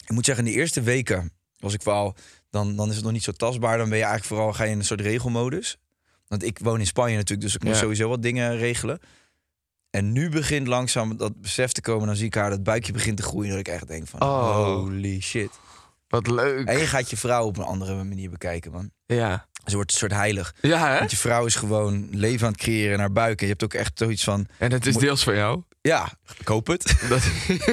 [0.05, 2.15] Ik moet zeggen, in de eerste weken, als ik wel,
[2.49, 3.77] dan, dan is het nog niet zo tastbaar.
[3.77, 5.77] Dan ben je eigenlijk vooral ga je in een soort regelmodus.
[6.27, 7.79] Want ik woon in Spanje natuurlijk, dus ik moet Ja.
[7.79, 8.99] sowieso wat dingen regelen.
[9.89, 12.07] En nu begint langzaam dat besef te komen.
[12.07, 13.49] Dan zie ik haar dat buikje begint te groeien.
[13.49, 14.75] Dat ik echt denk van, Oh.
[14.75, 15.49] holy shit.
[16.07, 16.67] Wat leuk.
[16.67, 18.91] En je gaat je vrouw op een andere manier bekijken, man.
[19.05, 19.47] Ja.
[19.65, 20.53] Ze wordt een soort heilig.
[20.61, 20.97] Ja, hè?
[20.99, 23.39] Want je vrouw is gewoon leven aan het creëren naar buik.
[23.39, 24.47] En je hebt ook echt zoiets van...
[24.57, 25.61] En het is deels van jou.
[25.81, 26.09] Ja,
[26.43, 26.83] koop het.
[27.09, 27.21] Dat,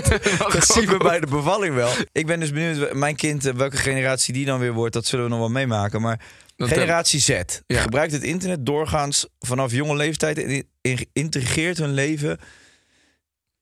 [0.52, 1.90] Dat zien we bij de bevalling wel.
[2.12, 5.24] Ik ben dus benieuwd, mijn kind, eh, welke generatie die dan weer wordt, dat zullen
[5.24, 6.00] we nog wel meemaken.
[6.00, 6.20] Maar
[6.56, 7.28] Dat- generatie Z
[7.66, 7.80] Ja.
[7.80, 12.38] gebruikt het internet doorgaans vanaf jonge leeftijd en in- integreert hun leven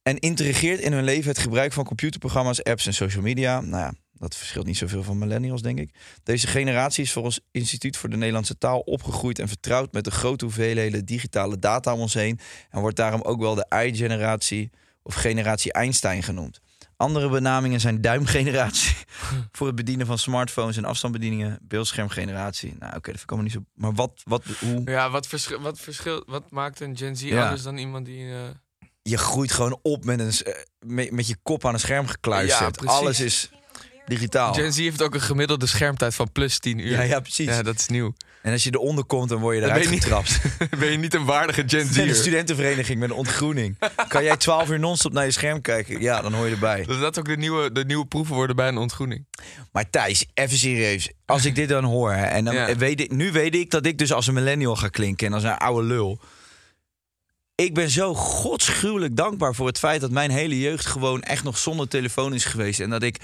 [0.03, 3.61] en integreert in hun leven het gebruik van computerprogramma's, apps en social media.
[3.61, 5.91] Nou ja, dat verschilt niet zoveel van millennials, denk ik.
[6.23, 10.45] Deze generatie is volgens Instituut voor de Nederlandse Taal opgegroeid en vertrouwd met de grote
[10.45, 12.39] hoeveelheden digitale data om ons heen
[12.71, 14.71] en wordt daarom ook wel de i-generatie
[15.03, 16.61] of generatie Einstein genoemd.
[16.97, 18.97] Andere benamingen zijn duimgeneratie
[19.53, 22.75] voor het bedienen van smartphones en afstandsbedieningen, beeldschermgeneratie.
[22.79, 23.65] Nou, oké, dat vind ik allemaal niet zo.
[23.75, 24.83] Maar wat, wat, hoe?
[24.91, 27.43] ja, wat, verschil, wat, verschil, wat maakt een Gen Z Ja.
[27.45, 28.33] anders dan iemand die...
[28.33, 28.41] eh,
[29.03, 32.81] Je groeit gewoon op met, een, eh, met, met je kop aan een scherm gekluisterd.
[32.83, 32.87] Ja.
[32.89, 33.51] Alles is
[34.07, 34.55] digitaal.
[34.55, 36.91] Gen Z heeft ook een gemiddelde schermtijd van plus 10 uur.
[36.91, 37.47] Ja, ja, precies.
[37.47, 38.15] Ja, dat is nieuw.
[38.43, 40.41] En als je eronder komt, dan word je eruit ben je niet- getrapt.
[40.81, 42.15] ben je niet een waardige Gen de Z'er.
[42.15, 43.79] studentenvereniging met een ontgroening.
[44.09, 46.01] Kan jij 12 uur non-stop naar je scherm kijken?
[46.01, 46.85] Ja, dan hoor je erbij.
[46.85, 49.27] Dat dat ook de nieuwe, de nieuwe proeven worden bij een ontgroening.
[49.73, 51.11] Maar Thijs, even serieus.
[51.27, 52.77] Als ik dit dan hoor, hè, en dan Ja.
[52.77, 55.43] weet ik, nu weet ik dat ik dus als een millennial ga klinken en als
[55.43, 56.21] een oude lul.
[57.55, 61.59] Ik ben zo godsgruwelijk dankbaar voor het feit dat mijn hele jeugd gewoon echt nog
[61.59, 62.81] zonder telefoon is geweest.
[62.81, 63.17] En dat ik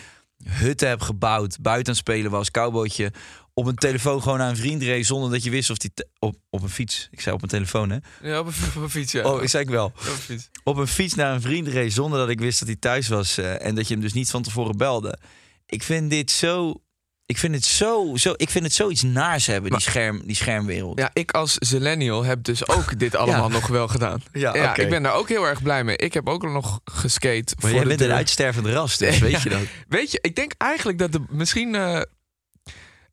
[0.45, 3.12] hutten heb gebouwd, buiten spelen was, cowboytje.
[3.55, 5.93] Op een telefoon gewoon naar een vriend reed zonder dat je wist of die...
[6.18, 7.09] op, op een fiets.
[7.11, 7.97] Ik zei op een telefoon, hè?
[8.22, 9.24] Ja, op een, op een fiets, ja.
[9.32, 9.84] Oh, ik zei ik wel.
[9.84, 10.49] Op een fiets.
[10.64, 13.38] Op een fiets naar een vriend reed zonder dat ik wist dat hij thuis was.
[13.38, 15.18] eh, en dat je hem dus niet van tevoren belde.
[15.66, 16.82] Ik vind dit zo...
[17.31, 20.99] Ik vind het zo, zo, ik vind het zoiets naars hebben, die, scherm, die schermwereld.
[20.99, 24.22] Ja, ik als Zillennial heb dus ook dit allemaal nog wel gedaan.
[24.33, 25.97] Ja, ik ben daar ook heel erg blij mee.
[25.97, 27.55] Ik heb ook nog geskate.
[27.61, 29.61] Maar voor jij de bent een uitstervend ras, dus weet je dat?
[29.89, 31.74] Weet je, ik denk eigenlijk dat de misschien.
[31.74, 32.01] eh,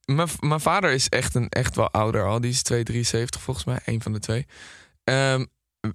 [0.06, 2.42] mijn mijn vader is echt, een, echt wel ouder al.
[2.42, 4.46] Die is 273 volgens mij, een van de twee.
[5.04, 5.46] Ehm,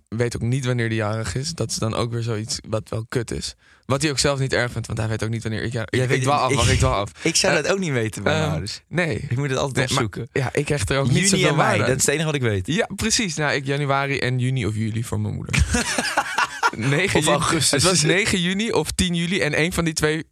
[0.08, 1.54] weet ook niet wanneer die jarig is.
[1.54, 3.54] Dat is dan ook weer zoiets wat wel kut is.
[3.86, 5.72] Wat hij ook zelf niet erg vindt, want hij weet ook niet wanneer ik.
[5.72, 7.10] Ja, ik wel het- af, ik- wacht, ik wel af.
[7.22, 8.80] Ik zou Eh, dat ook niet weten bij mijn Ehm, ouders.
[8.88, 9.26] Nee.
[9.28, 10.28] Ik moet het altijd Nee, maar- opzoeken.
[10.42, 12.34] Ja, ik hecht er ook niet Juni zoveel en mei, dat is het enige wat
[12.34, 12.66] ik weet.
[12.66, 13.34] Ja, precies.
[13.36, 15.64] Nou, ik januari en juni of juli voor mijn moeder.
[16.76, 17.82] 9 Of juni- augustus.
[17.82, 19.40] Het was 9 juni of 10 juli.
[19.40, 20.24] En een van die twee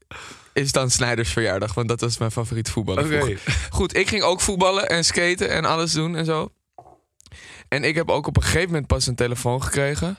[0.52, 1.74] is dan Snijders verjaardag.
[1.74, 3.04] Want dat was mijn favoriete voetballer.
[3.22, 3.36] Oké.
[3.70, 6.52] Goed, ik ging ook voetballen en skaten en alles doen en zo.
[7.70, 10.18] En ik heb ook op een gegeven moment pas een telefoon gekregen.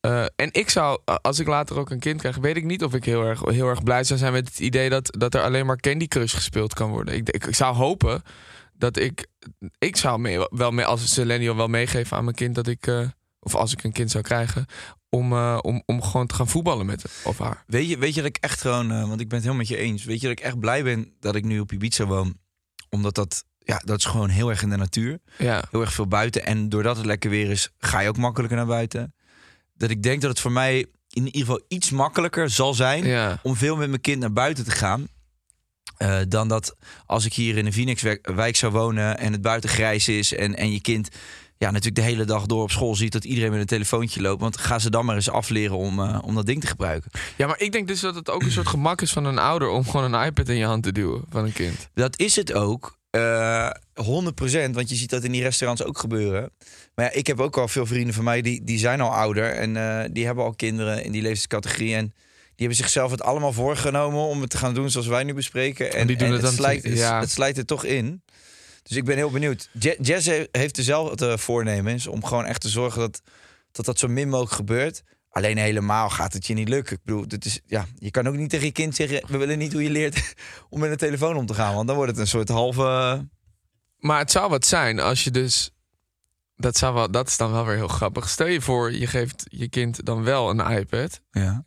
[0.00, 2.94] Eh, en ik zou, als ik later ook een kind krijg, weet ik niet of
[2.94, 5.66] ik heel erg, heel erg blij zou zijn met het idee dat, dat er alleen
[5.66, 7.14] maar Candy Crush gespeeld kan worden.
[7.14, 8.22] Ik, ik, zou hopen
[8.72, 9.26] dat ik,
[9.78, 13.08] ik zou wel mee, als millennial wel meegeven aan mijn kind dat ik, eh,
[13.40, 14.66] of als ik een kind zou krijgen,
[15.08, 17.64] om, eh, om, om gewoon te gaan voetballen met hem of haar.
[17.66, 19.76] Weet je, weet je dat ik echt gewoon, want ik ben het helemaal met je
[19.76, 20.04] eens.
[20.04, 22.38] Weet je dat ik echt blij ben dat ik nu op Ibiza woon?
[22.88, 25.18] Omdat dat, ja, dat is gewoon heel erg in de natuur.
[25.38, 26.46] Ja, Heel erg veel buiten.
[26.46, 29.14] En doordat het lekker weer is, ga je ook makkelijker naar buiten.
[29.74, 33.38] Dat ik denk dat het voor mij in ieder geval iets makkelijker zal zijn ja.
[33.42, 35.06] om veel met mijn kind naar buiten te gaan.
[35.96, 40.08] eh, dan dat als ik hier in een Phoenix-wijk zou wonen en het buiten grijs
[40.08, 41.08] is en, en je kind
[41.58, 44.40] ja, natuurlijk de hele dag door op school ziet dat iedereen met een telefoontje loopt.
[44.40, 47.10] Want ga ze dan maar eens afleren om, eh, om dat ding te gebruiken.
[47.36, 49.68] ja, maar ik denk dus dat het ook een soort gemak is van een ouder
[49.68, 51.88] om gewoon een iPad in je hand te duwen van een kind.
[51.94, 53.00] Dat is het ook.
[53.12, 53.70] Eh
[54.02, 56.50] 100%, want je ziet dat in die restaurants ook gebeuren.
[56.94, 59.52] Maar ja, ik heb ook al veel vrienden van mij die, die zijn al ouder
[59.52, 61.94] en eh, die hebben al kinderen in die leeftijdscategorie.
[61.94, 62.04] En
[62.56, 65.92] die hebben zichzelf het allemaal voorgenomen om het te gaan doen zoals wij nu bespreken.
[65.92, 67.20] En, die doen en het dan slijt, ja.
[67.20, 68.22] het slijt er toch in.
[68.82, 69.68] Dus ik ben heel benieuwd.
[69.78, 73.22] Je- Jess he- heeft dezelfde voornemens om gewoon echt te zorgen dat
[73.72, 75.02] dat, dat zo min mogelijk gebeurt.
[75.32, 76.96] Alleen helemaal gaat het je niet lukken.
[76.96, 79.22] Ik bedoel, dit is, ja, je kan ook niet tegen je kind zeggen...
[79.26, 80.34] we willen niet hoe je leert
[80.70, 81.74] om met een telefoon om te gaan.
[81.74, 83.26] Want dan wordt het een soort halve...
[83.98, 85.70] Maar het zou wat zijn als je dus.
[86.56, 88.28] Dat, zou wel, dat is dan wel weer heel grappig.
[88.28, 91.20] Stel je voor, je geeft je kind dan wel een iPad.
[91.30, 91.64] Ja.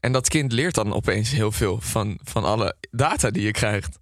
[0.00, 3.98] En dat kind leert dan opeens heel veel van, van alle data die je krijgt.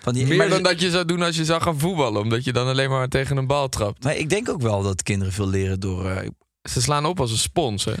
[0.00, 2.20] Van die, Meer maar, dan dat je zou doen als je zou gaan voetballen.
[2.22, 4.04] Omdat je dan alleen maar tegen een bal trapt.
[4.04, 6.10] maar ik denk ook wel dat kinderen veel leren door...
[6.10, 6.28] eh,
[6.62, 7.94] Ze slaan op als een spons, hè?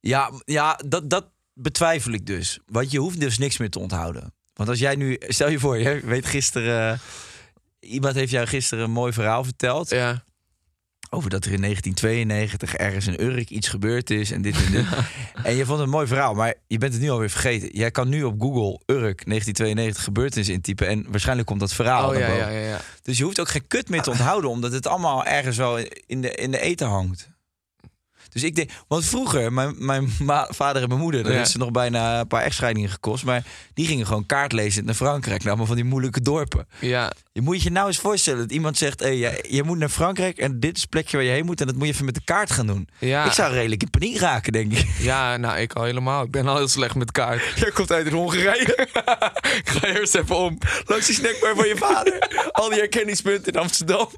[0.00, 2.58] Ja, ja dat, dat betwijfel ik dus.
[2.66, 4.34] Want je hoeft dus niks meer te onthouden.
[4.54, 5.16] Want als jij nu...
[5.20, 6.92] Stel je voor, je weet gisteren...
[6.92, 6.98] eh,
[7.90, 9.90] iemand heeft jou gisteren een mooi verhaal verteld...
[9.90, 10.24] Ja.
[11.10, 14.86] over dat er in 1992 ergens in Urk iets gebeurd is en dit en dit.
[15.42, 17.68] en je vond het een mooi verhaal, maar je bent het nu alweer vergeten.
[17.72, 22.18] Jij kan nu op Google Urk 1992 gebeurtenis intypen en waarschijnlijk komt dat verhaal Oh
[22.18, 22.80] ja, ja, ja, ja.
[23.02, 26.20] Dus je hoeft ook geen kut meer te onthouden, omdat het allemaal ergens wel in
[26.20, 27.28] de, in de eten hangt.
[28.36, 30.10] Dus ik denk, want vroeger, mijn, mijn
[30.48, 31.40] vader en mijn moeder, Ja.
[31.40, 33.24] is er nog bijna een paar echtscheidingen gekost.
[33.24, 36.66] Maar die gingen gewoon kaart lezen naar Frankrijk, naar allemaal van die moeilijke dorpen.
[36.80, 39.88] Ja, Je moet je nou eens voorstellen dat iemand zegt: hey, je, je moet naar
[39.88, 42.04] Frankrijk en dit is het plekje waar je heen moet en dat moet je even
[42.04, 42.88] met de kaart gaan doen.
[42.98, 43.24] ja.
[43.24, 44.86] Ik zou redelijk in paniek raken, denk ik.
[44.98, 46.24] Ja, nou, ik al helemaal.
[46.24, 47.42] Ik ben al heel slecht met kaart.
[47.60, 48.88] Jij komt uit Hongarije.
[49.62, 50.58] ik ga eerst even om.
[50.84, 52.28] Langs die snackbar van je vader.
[52.52, 54.08] Al die herkenningspunten in Amsterdam.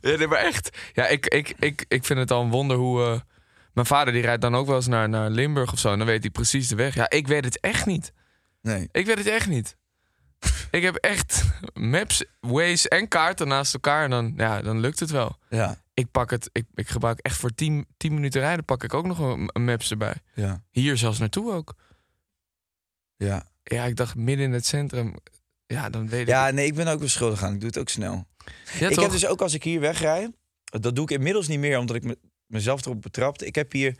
[0.00, 0.76] Ja, nee, maar echt.
[0.92, 3.04] Ja, ik, ik, ik, ik vind het al een wonder hoe...
[3.04, 3.20] eh,
[3.72, 5.92] mijn vader die rijdt dan ook wel eens naar, naar Limburg of zo.
[5.92, 6.94] En dan weet hij precies de weg.
[6.94, 8.12] Ja, ik weet het echt niet.
[8.62, 8.88] Nee.
[8.92, 9.76] Ik weet het echt niet.
[10.70, 11.44] ik heb echt
[11.74, 14.04] maps, Waze en kaarten naast elkaar.
[14.04, 15.38] En dan, ja, dan lukt het wel.
[15.50, 15.82] Ja.
[15.94, 19.06] Ik pak het, ik, ik gebruik echt voor 10 10 minuten rijden pak ik ook
[19.06, 20.14] nog een, een maps erbij.
[20.34, 20.62] Ja.
[20.70, 21.74] Hier zelfs naartoe ook.
[23.16, 23.46] Ja.
[23.62, 25.14] Ja, ik dacht midden in het centrum.
[25.66, 26.26] Ja, dan weet ik.
[26.28, 27.52] Ja, nee, ik ben ook beschuldigd aan.
[27.54, 28.26] Ik doe het ook snel.
[28.78, 29.02] Ja, ik toch?
[29.02, 30.30] heb dus ook als ik hier wegrij,
[30.64, 33.46] dat doe ik inmiddels niet meer, omdat ik me, mezelf erop betrapte.
[33.46, 33.98] Ik heb hier,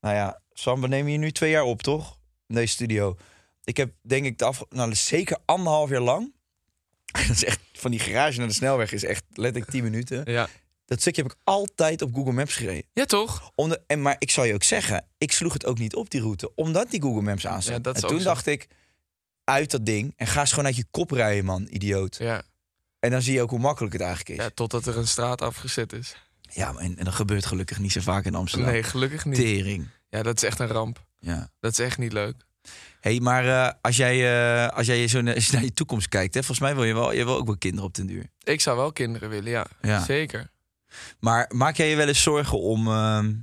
[0.00, 2.18] nou ja, Sam, we nemen hier nu twee jaar op, toch?
[2.46, 3.16] In deze studio.
[3.64, 6.34] Ik heb denk ik de af, nou, zeker anderhalf jaar lang.
[7.26, 10.32] Dat is echt van die garage naar de snelweg is echt letterlijk 10 minuten.
[10.32, 10.48] Ja.
[10.84, 12.84] Dat stukje heb ik altijd op Google Maps gereden.
[12.92, 13.50] ja, toch?
[13.54, 16.10] Om de, en, maar ik zal je ook zeggen, ik sloeg het ook niet op
[16.10, 18.24] die route, omdat die Google Maps aan Ja, en toen zo.
[18.24, 18.68] dacht ik,
[19.44, 22.16] uit dat ding en ga eens gewoon uit je kop rijden, man, idioot.
[22.16, 22.42] Ja.
[23.06, 24.44] En dan zie je ook hoe makkelijk het eigenlijk is.
[24.44, 26.16] ja, totdat er een straat afgezet is.
[26.40, 28.70] Ja, maar en, en dat gebeurt gelukkig niet zo vaak in Amsterdam.
[28.70, 29.34] Nee, gelukkig niet.
[29.34, 29.88] Tering.
[30.08, 31.04] Ja, dat is echt een ramp.
[31.18, 31.50] Ja.
[31.60, 32.34] Dat is echt niet leuk.
[33.00, 34.14] hey, maar eh, als jij,
[34.64, 36.84] eh, als jij zo naar, als je naar je toekomst kijkt, hè, volgens mij wil
[36.84, 38.26] je wel, je wil ook wel kinderen op den duur.
[38.42, 39.66] Ik zou wel kinderen willen, ja.
[39.80, 40.04] Ja.
[40.04, 40.50] Zeker.
[41.18, 43.34] Maar maak jij je wel eens zorgen om, ehm,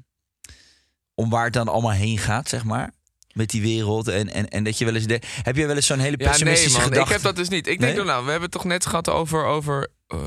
[1.15, 2.91] om waar het dan allemaal heen gaat, zeg maar?
[3.33, 4.07] Met die wereld.
[4.07, 5.05] En, en, en dat je wel eens.
[5.05, 7.07] De, heb je wel eens zo'n hele Ja, nee pessimistische man, gedachte?
[7.09, 7.67] ik heb dat dus niet.
[7.67, 7.93] Ik Nee?
[7.93, 9.45] denk, nou, we hebben het toch net gehad over...
[9.45, 10.17] over eh,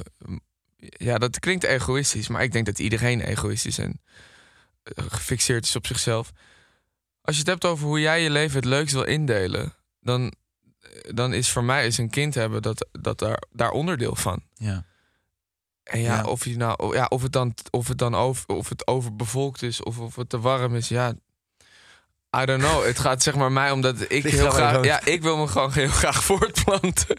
[0.78, 4.00] ja, dat klinkt egoïstisch, maar ik denk dat iedereen egoïstisch en
[4.82, 6.32] eh, gefixeerd is op zichzelf.
[7.20, 10.32] Als je het hebt over hoe jij je leven het leukst wil indelen, dan,
[11.14, 14.42] dan is voor mij is een kind hebben dat, dat daar, daar onderdeel van.
[14.54, 14.84] Ja.
[15.82, 16.24] En ja, Ja.
[16.24, 19.82] Of, je nou, ja of het dan, of het dan over, of het overbevolkt is
[19.82, 21.14] of of het te warm is, ja.
[22.42, 22.84] I don't know.
[22.84, 25.72] Het gaat zeg maar mij omdat ik Ligt heel graag, ja, ik wil me gewoon
[25.72, 27.16] heel graag voortplanten.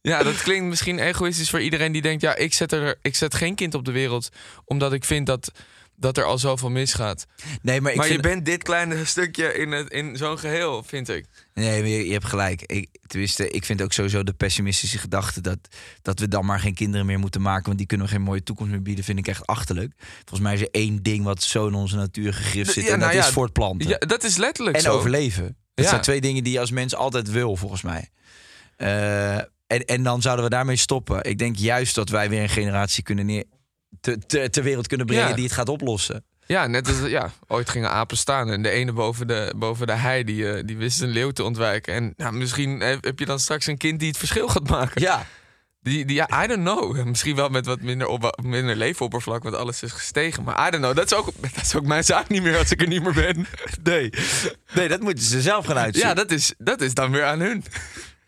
[0.00, 3.34] Ja, dat klinkt misschien egoïstisch voor iedereen die denkt, ja, ik zet er, ik zet
[3.34, 4.28] geen kind op de wereld
[4.64, 5.52] omdat ik vind dat
[5.96, 7.26] dat er al zoveel misgaat.
[7.62, 10.82] Nee, maar ik maar vind, je bent dit kleine stukje in, het, in zo'n geheel,
[10.82, 11.24] vind ik.
[11.54, 12.62] Nee, je, je hebt gelijk.
[12.62, 15.58] Ik, tenminste, ik vind ook sowieso de pessimistische gedachte dat,
[16.02, 18.42] dat we dan maar geen kinderen meer moeten maken, want die kunnen we geen mooie
[18.42, 19.92] toekomst meer bieden, vind ik echt achterlijk.
[20.18, 22.98] Volgens mij is er één ding wat zo in onze natuur gegrift zit, Ja, en
[22.98, 23.88] dat nou ja, is voortplanten.
[23.88, 24.92] Ja, dat is letterlijk en zo.
[24.92, 25.56] overleven.
[25.74, 25.90] Dat Ja.
[25.90, 28.08] zijn twee dingen die je als mens altijd wil, volgens mij.
[28.76, 29.36] Eh,
[29.66, 31.24] en, en dan zouden we daarmee stoppen.
[31.24, 33.44] Ik denk juist dat wij weer een generatie kunnen neer,
[34.00, 35.34] te, te, ter wereld kunnen brengen Ja.
[35.34, 36.24] die het gaat oplossen.
[36.46, 39.92] Ja, net als ja, ooit gingen apen staan en de ene boven de, boven de
[39.92, 41.94] hei die, eh, die wist een leeuw te ontwijken.
[41.94, 45.00] En nou, misschien heb heb je dan straks een kind die het verschil gaat maken.
[45.00, 45.26] Ja,
[45.82, 47.04] Die, die, ja, I don't know.
[47.04, 50.42] Misschien wel met wat minder, op, minder leefoppervlak, want alles is gestegen.
[50.42, 50.96] Maar I don't know.
[50.96, 53.14] Dat is, ook, dat is ook mijn zaak niet meer als ik er niet meer
[53.14, 53.46] ben.
[53.82, 54.10] nee.
[54.74, 56.10] Nee, dat moeten ze zelf gaan uitzoeken.
[56.10, 57.64] Ja, dat is, dat is dan weer aan hun.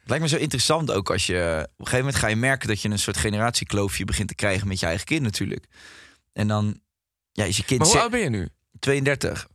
[0.04, 1.58] Het lijkt me zo interessant ook als je...
[1.62, 4.68] Op een gegeven moment ga je merken dat je een soort generatiekloofje begint te krijgen
[4.68, 5.66] met je eigen kind natuurlijk.
[6.32, 6.80] En dan
[7.32, 8.48] ja, is je kind Maar hoe oud ben je nu?
[8.78, 9.48] 32.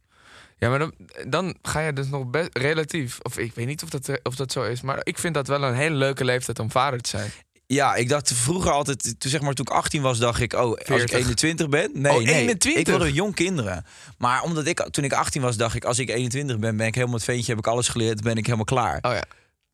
[0.58, 0.94] Ja, maar dan,
[1.28, 3.20] dan ga je dus nog best relatief.
[3.22, 4.82] Of ik weet niet of dat, of dat zo is.
[4.82, 7.32] Maar ik vind dat wel een hele leuke leeftijd om vader te zijn.
[7.66, 10.60] Ja, ik dacht vroeger altijd, toen, zeg maar, toen ik 18 was, dacht ik, oh,
[10.62, 11.18] als ik 40.
[11.18, 11.90] 21 ben.
[11.94, 12.82] Nee, Oh, nee, 21?
[12.82, 13.86] ik wilde jong kinderen.
[14.18, 16.96] Maar omdat ik, toen ik 18 was, dacht ik, als ik 21 ben, ben ik
[16.96, 18.98] helemaal het veentje, heb ik alles geleerd, ben ik helemaal klaar.
[19.02, 19.24] Oh ja.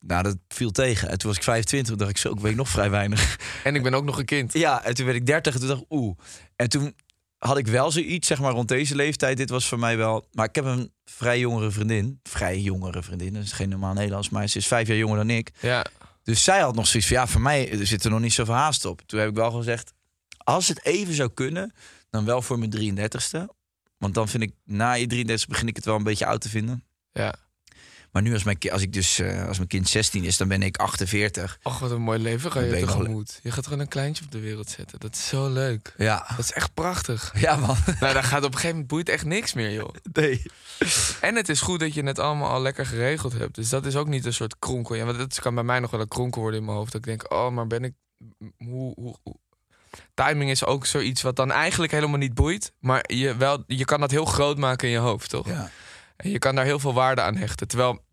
[0.08, 1.10] Nou, dat viel tegen.
[1.10, 3.40] En toen was ik 25, dacht ik, zo, ik weet nog vrij weinig.
[3.64, 4.54] En ik ben ook nog een kind.
[4.54, 6.18] Ja, en toen werd ik 30 en toen dacht ik, oeh.
[6.56, 6.96] En toen
[7.38, 9.38] had ik wel zoiets, zeg maar, rond deze leeftijd.
[9.38, 10.28] Dit was voor mij wel...
[10.32, 12.20] Maar ik heb een vrij jongere vriendin.
[12.24, 13.34] Vrij jongere vriendin.
[13.34, 15.52] Dat is geen normaal Nederlands, maar ze is vijf jaar jonger dan ik.
[15.60, 15.86] Ja.
[16.24, 18.54] Dus zij had nog zoiets van, ja, voor mij er zit er nog niet zoveel
[18.54, 19.02] haast op.
[19.06, 19.94] Toen heb ik wel gezegd,
[20.38, 21.74] als het even zou kunnen,
[22.10, 23.46] dan wel voor mijn 33ste.
[23.98, 26.50] Want dan vind ik, na je 33 begin ik het wel een beetje oud te
[26.50, 26.84] vinden.
[27.12, 27.36] Ja.
[28.16, 30.62] Maar nu als, mijn, als ik dus, eh, als mijn kind 16 is, dan ben
[30.62, 31.60] ik 48.
[31.64, 33.40] Och, wat een mooi leven ga je tegemoet.
[33.44, 35.00] Je gaat gewoon een kleintje op de wereld zetten.
[35.00, 35.94] Dat is zo leuk.
[35.98, 36.26] Ja.
[36.30, 37.34] Dat is echt prachtig.
[37.46, 37.76] Ja, man.
[38.00, 39.90] nou, dan gaat op een gegeven moment boeit echt niks meer, joh.
[40.14, 40.42] Nee.
[41.22, 43.56] En het is goed dat je het allemaal al lekker geregeld hebt.
[43.56, 44.96] Dus dat is ook niet een soort kronkel.
[44.96, 46.92] Ja, want dat kan bij mij nog wel een kronkel worden in mijn hoofd.
[46.92, 47.94] Dat ik denk, oh, maar ben ik...
[48.58, 49.40] Hoe, hoe, hoe-
[50.14, 52.72] Timing is ook zoiets wat dan eigenlijk helemaal niet boeit.
[52.80, 55.48] Maar je, wel, je kan dat heel groot maken in je hoofd, toch?
[55.48, 55.72] Ja.
[56.16, 57.68] En je kan daar heel veel waarde aan hechten.
[57.68, 58.04] Terwijl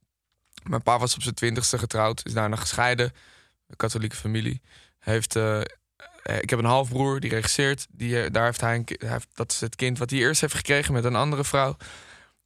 [0.63, 2.21] mijn pa was op zijn twintigste getrouwd.
[2.25, 3.13] Is daarna gescheiden.
[3.69, 4.61] Een katholieke familie.
[4.99, 5.65] Heeft, eh, eh,
[6.41, 7.87] ik heb een halfbroer die regisseert.
[7.91, 10.41] Die, eh, daar heeft hij, een, hij heeft, dat is het kind wat hij eerst
[10.41, 11.77] heeft gekregen met een andere vrouw.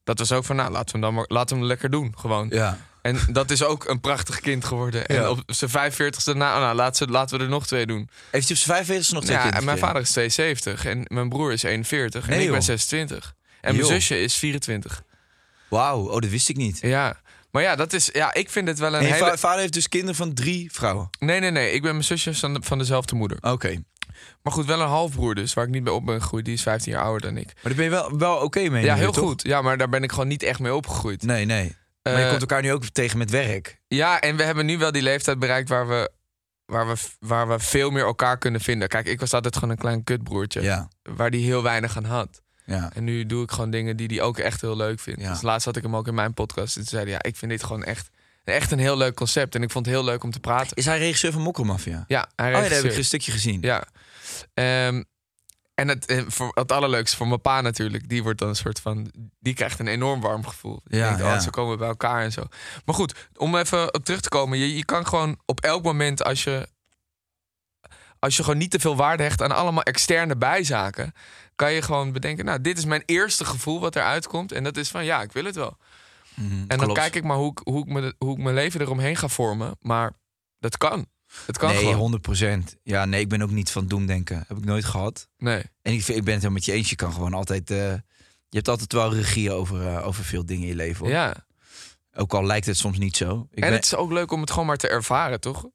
[0.05, 2.15] Dat was ook van, nou, laten we hem dan maar, laten we hem lekker doen,
[2.19, 2.49] gewoon.
[2.51, 2.79] Ja.
[3.03, 5.07] En dat is ook een prachtig kind geworden.
[5.07, 8.09] En op zijn 45ste, nou, nou laten, ze, laten we er nog twee doen.
[8.31, 11.29] Heeft hij op zijn 45 nog twee Ja, kinderen mijn vader is 72 en mijn
[11.29, 12.67] broer is 41 Nee, en ik ben joh.
[12.67, 13.35] 26.
[13.61, 13.87] En Joh.
[13.87, 15.03] mijn zusje is 24.
[15.77, 16.79] Wauw, oh, dat wist ik niet.
[16.81, 17.21] Ja,
[17.51, 19.27] maar ja, dat is, ja, ik vind het wel een En je hele...
[19.27, 21.09] va- vader heeft dus kinderen van drie vrouwen.
[21.19, 21.73] Nee, nee, nee.
[21.73, 23.39] Ik ben mijn zusje van, de- van dezelfde moeder.
[23.41, 23.83] Oké.
[24.43, 26.45] Maar goed, wel een halfbroer dus, waar ik niet bij op ben gegroeid.
[26.45, 27.47] Die is 15 jaar ouder dan ik.
[27.47, 29.25] Maar daar ben je wel, wel oké mee ja, heel toch?
[29.25, 29.43] goed.
[29.43, 31.23] Ja, maar daar ben ik gewoon niet echt mee opgegroeid.
[31.23, 31.77] Nee, nee.
[32.03, 33.81] Maar je Eh, komt elkaar nu ook tegen met werk.
[33.89, 36.11] Ja, en we hebben nu wel die leeftijd bereikt waar we,
[36.67, 38.89] waar we, waar we veel meer elkaar kunnen vinden.
[38.89, 40.63] Kijk, ik was altijd gewoon een klein kutbroertje.
[40.63, 40.89] Ja.
[41.03, 42.43] Waar die heel weinig aan had.
[42.67, 42.91] Ja.
[42.95, 45.21] En nu doe ik gewoon dingen die hij ook echt heel leuk vindt.
[45.21, 45.31] Ja.
[45.31, 46.77] Dus laatst had ik hem ook in mijn podcast.
[46.77, 48.11] En toen zei hij, ja, ik vind dit gewoon echt,
[48.45, 49.55] echt een heel leuk concept.
[49.55, 50.77] En ik vond het heel leuk om te praten.
[50.77, 52.05] Is hij regisseur van Mokkelmafia?
[52.07, 53.61] Ja, hij Oh ja, daar heb ik een stukje gezien.
[53.61, 53.87] Ja.
[54.55, 55.03] Ehm,
[55.77, 58.09] en het, eh, voor, het allerleukste voor mijn pa natuurlijk.
[58.09, 59.13] Die wordt dan een soort van.
[59.41, 60.81] Die krijgt een enorm warm gevoel.
[60.85, 61.41] Ja, denkt, oh, ja.
[61.41, 62.43] zo komen we bij elkaar en zo.
[62.85, 64.59] Maar goed, om even op terug te komen.
[64.59, 66.69] Je, je kan gewoon op elk moment als je.
[68.19, 71.13] Als je gewoon niet te veel waarde hecht aan allemaal externe bijzaken.
[71.57, 74.53] Kan je gewoon bedenken, nou, dit is mijn eerste gevoel wat eruit komt.
[74.53, 75.77] En dat is van, ja, ik wil het wel.
[76.35, 76.99] Mhm, En dan klopt.
[76.99, 79.77] kijk ik maar hoe ik, hoe, ik me, hoe ik mijn leven eromheen ga vormen.
[79.81, 80.13] Maar
[80.59, 81.07] dat kan.
[81.47, 81.95] Het kan nee, gewoon.
[81.95, 82.77] 100 procent.
[82.83, 84.45] Ja, nee, ik ben ook niet van doemdenken.
[84.49, 85.29] Heb ik nooit gehad.
[85.39, 85.63] Nee.
[85.83, 86.91] En ik, vind- ik ben het helemaal met je eens.
[86.91, 87.71] Je kan gewoon altijd...
[87.71, 87.93] eh,
[88.49, 91.05] je hebt altijd wel regie over, eh, over veel dingen in je leven.
[91.05, 91.15] Hoor.
[91.15, 91.35] Ja.
[92.15, 93.47] Ook al lijkt het soms niet zo.
[93.51, 95.67] Ik en ben- het is ook leuk om het gewoon maar te ervaren, toch?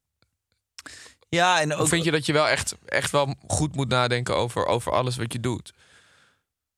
[1.35, 1.87] Ja, en Of ook...
[1.87, 5.33] vind je dat je wel echt, echt wel goed moet nadenken over, over alles wat
[5.33, 5.73] je doet?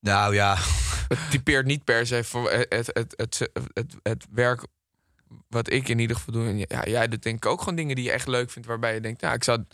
[0.00, 0.56] Nou ja,
[1.08, 4.66] Het typeert niet per se voor het, het, het, het, het, het werk
[5.48, 6.46] wat ik in ieder geval doe.
[6.46, 8.68] En ja, jij doet denk ik ook gewoon dingen die je echt leuk vindt.
[8.68, 9.64] Waarbij je denkt, nou, ik zou,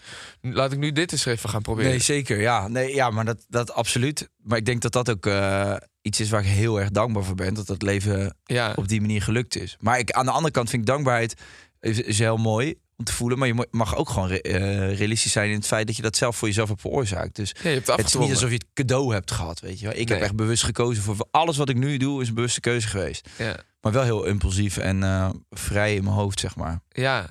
[0.41, 1.91] laat ik nu dit eens even gaan proberen.
[1.91, 2.41] nee, zeker.
[2.41, 4.29] Ja, nee, ja maar dat, dat absoluut.
[4.43, 7.35] Maar ik denk dat dat ook eh, iets is waar ik heel erg dankbaar voor
[7.35, 7.55] ben.
[7.55, 8.73] Dat het leven ja.
[8.77, 9.77] op die manier gelukt is.
[9.81, 11.35] Maar ik, aan de andere kant vind ik dankbaarheid
[11.81, 13.39] is, is heel mooi om te voelen.
[13.39, 16.17] Maar je mag ook gewoon re- eh, realistisch zijn in het feit dat je dat
[16.17, 17.37] zelf voor jezelf hebt veroorzaakt.
[17.37, 19.87] Dus Ja, je hebt het is niet alsof je het cadeau hebt gehad, weet je
[19.87, 19.97] wel.
[19.97, 22.89] Ik heb echt bewust gekozen voor alles wat ik nu doe is een bewuste keuze
[22.89, 23.29] geweest.
[23.39, 23.57] Ja.
[23.81, 26.81] Maar wel heel impulsief en eh, vrij in mijn hoofd, zeg maar.
[26.89, 27.27] Ja.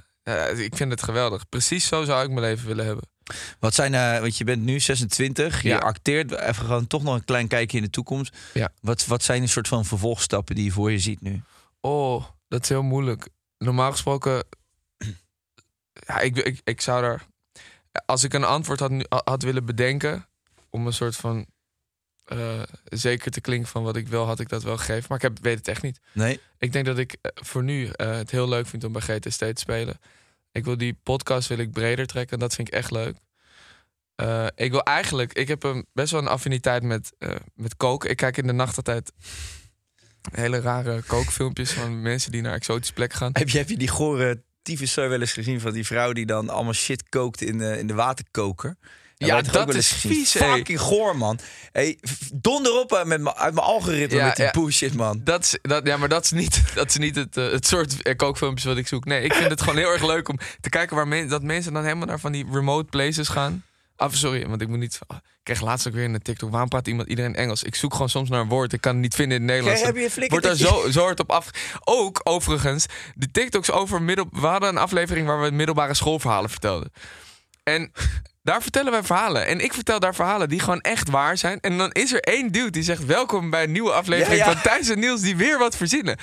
[0.55, 1.49] ik vind het geweldig.
[1.49, 3.03] Precies zo zou ik mijn leven willen hebben.
[3.59, 7.25] Wat zijn, eh, want je bent nu 26, je acteert, even gewoon toch nog een
[7.25, 8.37] klein kijkje in de toekomst.
[8.53, 8.69] Ja.
[8.81, 11.41] Wat, wat zijn een soort van vervolgstappen die je voor je ziet nu?
[11.81, 13.27] Oh, dat is heel moeilijk.
[13.57, 14.43] Normaal gesproken,
[16.05, 17.25] ja, ik, ik, ik zou daar,
[18.05, 18.91] als ik een antwoord had,
[19.23, 20.27] had willen bedenken,
[20.69, 21.45] om een soort van
[22.29, 25.05] eh, zeker te klinken van wat ik wil, had ik dat wel gegeven.
[25.07, 25.99] Maar ik heb, weet het echt niet.
[26.11, 26.39] Nee?
[26.57, 29.39] Ik denk dat ik eh, voor nu eh, het heel leuk vind om bij GTST
[29.39, 29.99] te spelen.
[30.51, 33.15] Ik wil die podcast wil ik breder trekken en dat vind ik echt leuk.
[34.55, 37.11] Ik wil eigenlijk, ik heb een, best wel een affiniteit met,
[37.53, 38.09] met koken.
[38.09, 39.11] Ik kijk in de nacht altijd
[40.31, 43.29] hele rare kookfilmpjes van mensen die naar exotische plekken gaan.
[43.33, 46.49] Heb je, heb je die gore tyfuszooi wel eens gezien van die vrouw die dan
[46.49, 48.75] allemaal shit kookt in de, in de waterkoker?
[49.17, 50.31] Ja, dat is vies.
[50.31, 51.39] Fucking goor, man.
[51.71, 51.97] Hey,
[52.33, 54.51] donder op eh, met mijn- uit mijn algoritme Ja, met die ja.
[54.51, 55.21] bullshit, man.
[55.23, 58.01] Dat is, dat, ja, maar dat is niet, dat is niet het, eh, het soort
[58.01, 59.05] eh, kookfilmpjes wat ik zoek.
[59.05, 61.73] Nee, ik vind het gewoon heel erg leuk om te kijken waar men, dat mensen
[61.73, 63.63] dan helemaal naar van die remote places gaan.
[63.99, 64.99] Ah, sorry, want ik moet niet.
[65.07, 66.51] ah, Ik kreeg laatst ook weer de TikTok.
[66.51, 67.63] Waarom praat iemand iedereen Engels?
[67.63, 68.73] Ik zoek gewoon soms naar een woord.
[68.73, 69.81] Ik kan het niet vinden in het Nederlands.
[69.81, 71.49] Kijk, heb je een Wordt daar zo, zo hard op af.
[71.83, 72.85] Ook overigens,
[73.15, 74.27] de TikToks over middel.
[74.31, 76.91] We hadden een aflevering waar we middelbare schoolverhalen vertelden.
[77.63, 77.91] En
[78.43, 79.45] daar vertellen wij verhalen.
[79.45, 81.59] En ik vertel daar verhalen die gewoon echt waar zijn.
[81.59, 84.51] En dan is er één dude die zegt: Welkom bij een nieuwe aflevering Ja, ja.
[84.53, 86.17] van Thijs en Niels, die weer wat verzinnen.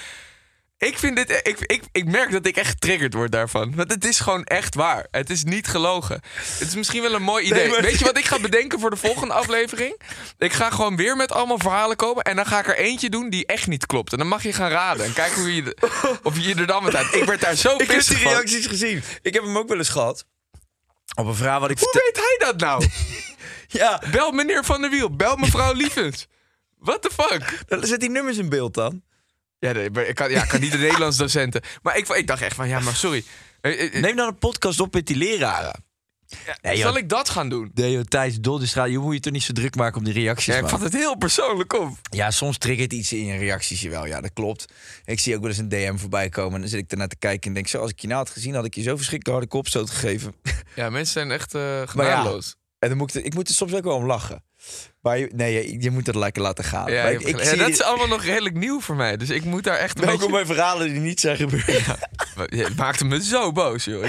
[0.78, 1.30] Ik vind dit.
[1.42, 3.74] Ik, ik, ik merk dat ik echt getriggerd word daarvan.
[3.74, 5.06] Want het is gewoon echt waar.
[5.10, 6.20] Het is niet gelogen.
[6.58, 7.68] Het is misschien wel een mooi idee.
[7.68, 10.00] maar- Weet je wat ik ga bedenken voor de volgende aflevering?
[10.38, 12.22] Ik ga gewoon weer met allemaal verhalen komen.
[12.24, 14.12] En dan ga ik er eentje doen die echt niet klopt.
[14.12, 15.04] En dan mag je gaan raden.
[15.06, 15.76] En kijken hoe je,
[16.22, 17.14] of je er dan met uit.
[17.14, 18.32] Ik werd daar zo Ik heb pissig die van.
[18.32, 19.02] reacties gezien.
[19.22, 20.24] Ik heb hem ook wel eens gehad.
[21.14, 22.86] Op een vraag wat ik Hoe weet hij dat nou?
[23.68, 25.16] Ja, Bel meneer Van der Wiel.
[25.16, 26.26] Bel mevrouw Lievens.
[26.78, 27.58] What the fuck?
[27.68, 29.02] dan zet die nummers in beeld dan.
[29.58, 31.62] Ja, nee, ik kan, ja, ik kan niet de Nederlands docenten.
[31.82, 33.24] Maar ik, ik dacht echt van, ja, maar sorry.
[33.60, 35.84] Eh, eh, Neem dan een podcast op met die leraren.
[36.62, 36.98] Nee, Zal joh.
[36.98, 37.70] ik dat gaan doen?
[37.74, 40.54] Nee, joh, Thijs, Doldestraat, je moet je toch niet zo druk maken om die reacties,
[40.54, 41.96] Ja, ik vat het heel persoonlijk op.
[42.10, 44.06] Ja, soms triggert iets in je reacties je wel.
[44.06, 44.64] Ja, dat klopt.
[45.04, 46.54] Ik zie ook wel eens een DM voorbij komen.
[46.54, 47.80] En dan zit ik ernaar te kijken en denk zo...
[47.80, 50.34] als ik je nou had gezien, had ik je zo verschrikkelijk harde kopstoot gegeven.
[50.74, 52.56] Ja, mensen zijn echt eh Maar ja, genadeloos.
[52.78, 54.44] en dan moet ik, ik moet er soms ook wel om lachen.
[55.06, 56.92] Maar je, nee, je, je moet het lekker laten gaan.
[56.92, 59.16] Ja, ik, ik zie dat is allemaal nog redelijk nieuw voor mij.
[59.16, 60.44] Dus ik moet daar echt een welkom beetje...
[60.44, 61.84] bij verhalen die niet zijn gebeurd.
[62.46, 64.04] Je maakte me zo boos, joh.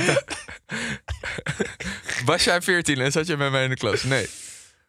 [2.26, 4.04] Was jij 14 en zat je met mij in de klas?
[4.04, 4.28] Nee.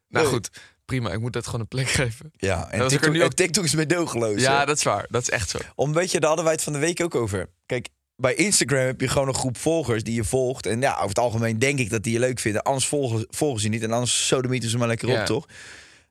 [0.09, 0.33] Nou Nee.
[0.35, 0.51] goed,
[0.85, 1.11] prima.
[1.13, 2.31] Ik moet dat gewoon een plek geven.
[2.37, 4.41] Ja, en TikTok, nu ook- TikTok is medogeloos.
[4.41, 5.07] Ja, dat is waar.
[5.11, 5.59] Dat is echt zo.
[5.75, 7.49] Om, weet je, daar hadden wij het van de week ook over.
[7.67, 10.67] Kijk, bij Instagram heb je gewoon een groep volgers die je volgt.
[10.67, 12.63] En ja, over het algemeen denk ik dat die je leuk vinden.
[12.63, 13.83] Anders volgen, volgen ze niet.
[13.83, 15.21] En anders sodemieten ze maar lekker Ja.
[15.21, 15.47] op, toch?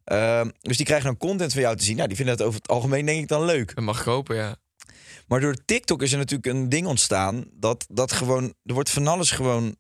[0.08, 1.96] Ehm, dus die krijgen dan content van jou te zien.
[1.96, 3.76] Nou, die vinden dat over het algemeen denk ik dan leuk.
[3.76, 4.56] Dat mag ik hopen, ja.
[5.28, 7.46] Maar door TikTok is er natuurlijk een ding ontstaan.
[7.54, 9.76] Dat, dat gewoon, er wordt van alles gewoon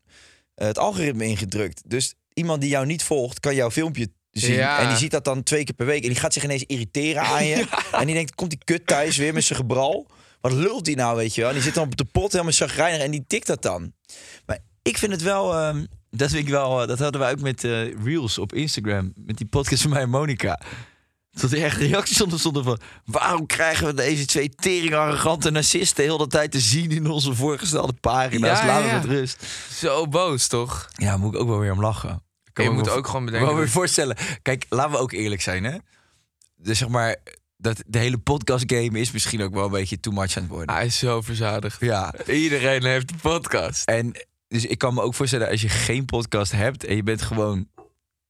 [0.53, 1.81] eh, het algoritme ingedrukt.
[1.85, 4.53] Dus iemand die jou niet volgt, kan jouw filmpje zien.
[4.53, 4.79] Ja.
[4.79, 6.01] En die ziet dat dan twee keer per week.
[6.03, 7.65] En die gaat zich ineens irriteren aan je.
[7.91, 10.07] En die denkt, komt die kut thuis weer met zijn gebral?
[10.41, 11.49] Wat lult die nou, weet je wel?
[11.49, 13.93] En die zit dan op de pot helemaal chagrijnig en die tikt dat dan.
[14.45, 15.53] Maar ik vind het wel...
[15.53, 16.81] ehm, dat vind ik wel...
[16.81, 19.13] eh, dat hadden wij ook met eh, Reels op Instagram.
[19.15, 20.59] Met die podcast van mij en Monica.
[21.31, 22.79] Dat er echt reacties onder stonden van...
[23.05, 26.05] waarom krijgen we deze twee tering arrogante narcisten...
[26.05, 28.59] de hele tijd te zien in onze voorgestelde pagina's?
[28.59, 29.45] Ja, Laat ja, met rust.
[29.73, 30.87] Zo boos, toch?
[30.95, 32.23] Ja, moet ik ook wel weer om lachen.
[32.53, 33.47] Ik Je moet ook gewoon Ik bedenken...
[33.47, 34.17] kan me weer voorstellen.
[34.41, 35.77] Kijk, laten we ook eerlijk zijn, hè?
[36.55, 37.15] Dus zeg maar...
[37.59, 40.51] Dat de hele podcast game is misschien ook wel een beetje too much aan het
[40.51, 40.75] worden.
[40.75, 41.79] Hij is zo verzadigd.
[41.79, 43.85] Ja, Iedereen heeft een podcast.
[43.85, 44.11] En
[44.47, 47.67] dus ik kan me ook voorstellen, als je geen podcast hebt en je bent gewoon.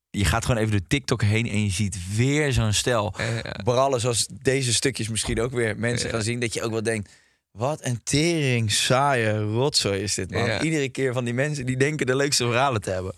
[0.09, 3.13] Je gaat gewoon even door TikTok heen en je ziet weer zo'n stel.
[3.18, 3.41] Ja, ja.
[3.63, 6.13] Brallen zoals deze stukjes misschien ook weer mensen Ja.
[6.13, 6.39] gaan zien.
[6.39, 7.11] Dat je ook wel denkt.
[7.51, 10.49] Wat een tering saaie rotzooi is dit, man.
[10.61, 13.13] Iedere keer van die mensen die denken de leukste verhalen te hebben.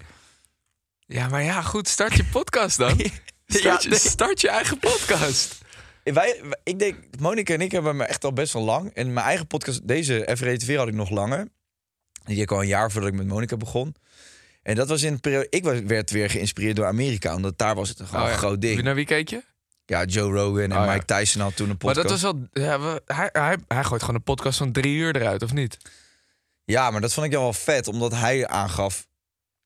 [1.06, 1.88] Ja, maar ja, goed.
[1.88, 3.00] Start je podcast dan.
[3.48, 4.00] Start, je, nee.
[4.00, 5.58] start je eigen podcast.
[6.04, 8.94] Wij, ik denk, Monika en ik hebben me echt al best wel lang.
[8.94, 11.48] En mijn eigen podcast, deze FRTV had ik nog langer.
[12.30, 13.96] Die ik al een jaar voordat ik met Monika begon.
[14.64, 15.48] En dat was in een periode.
[15.50, 18.30] Ik was- werd weer geïnspireerd door Amerika, omdat daar was het een Oh ja.
[18.32, 18.82] een groot ding.
[18.82, 19.44] Naar wie keek je?
[19.86, 20.94] Ja, Joe Rogan en Oh ja.
[20.94, 22.10] Mike Tyson had toen een Maar podcast.
[22.10, 22.64] dat was wel...
[22.66, 25.78] Ja, we- hij, hij, hij gooit gewoon een podcast van drie uur eruit, of niet?
[26.64, 29.08] Ja, maar dat vond ik dan wel vet, omdat hij aangaf,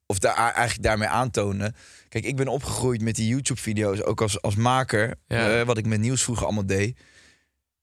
[0.05, 1.73] of daar, eigenlijk daarmee aantoonde.
[2.09, 5.59] Kijk, ik ben opgegroeid met die YouTube-video's, ook als, als maker, Ja.
[5.59, 6.99] eh, wat ik met nieuws vroeger allemaal deed.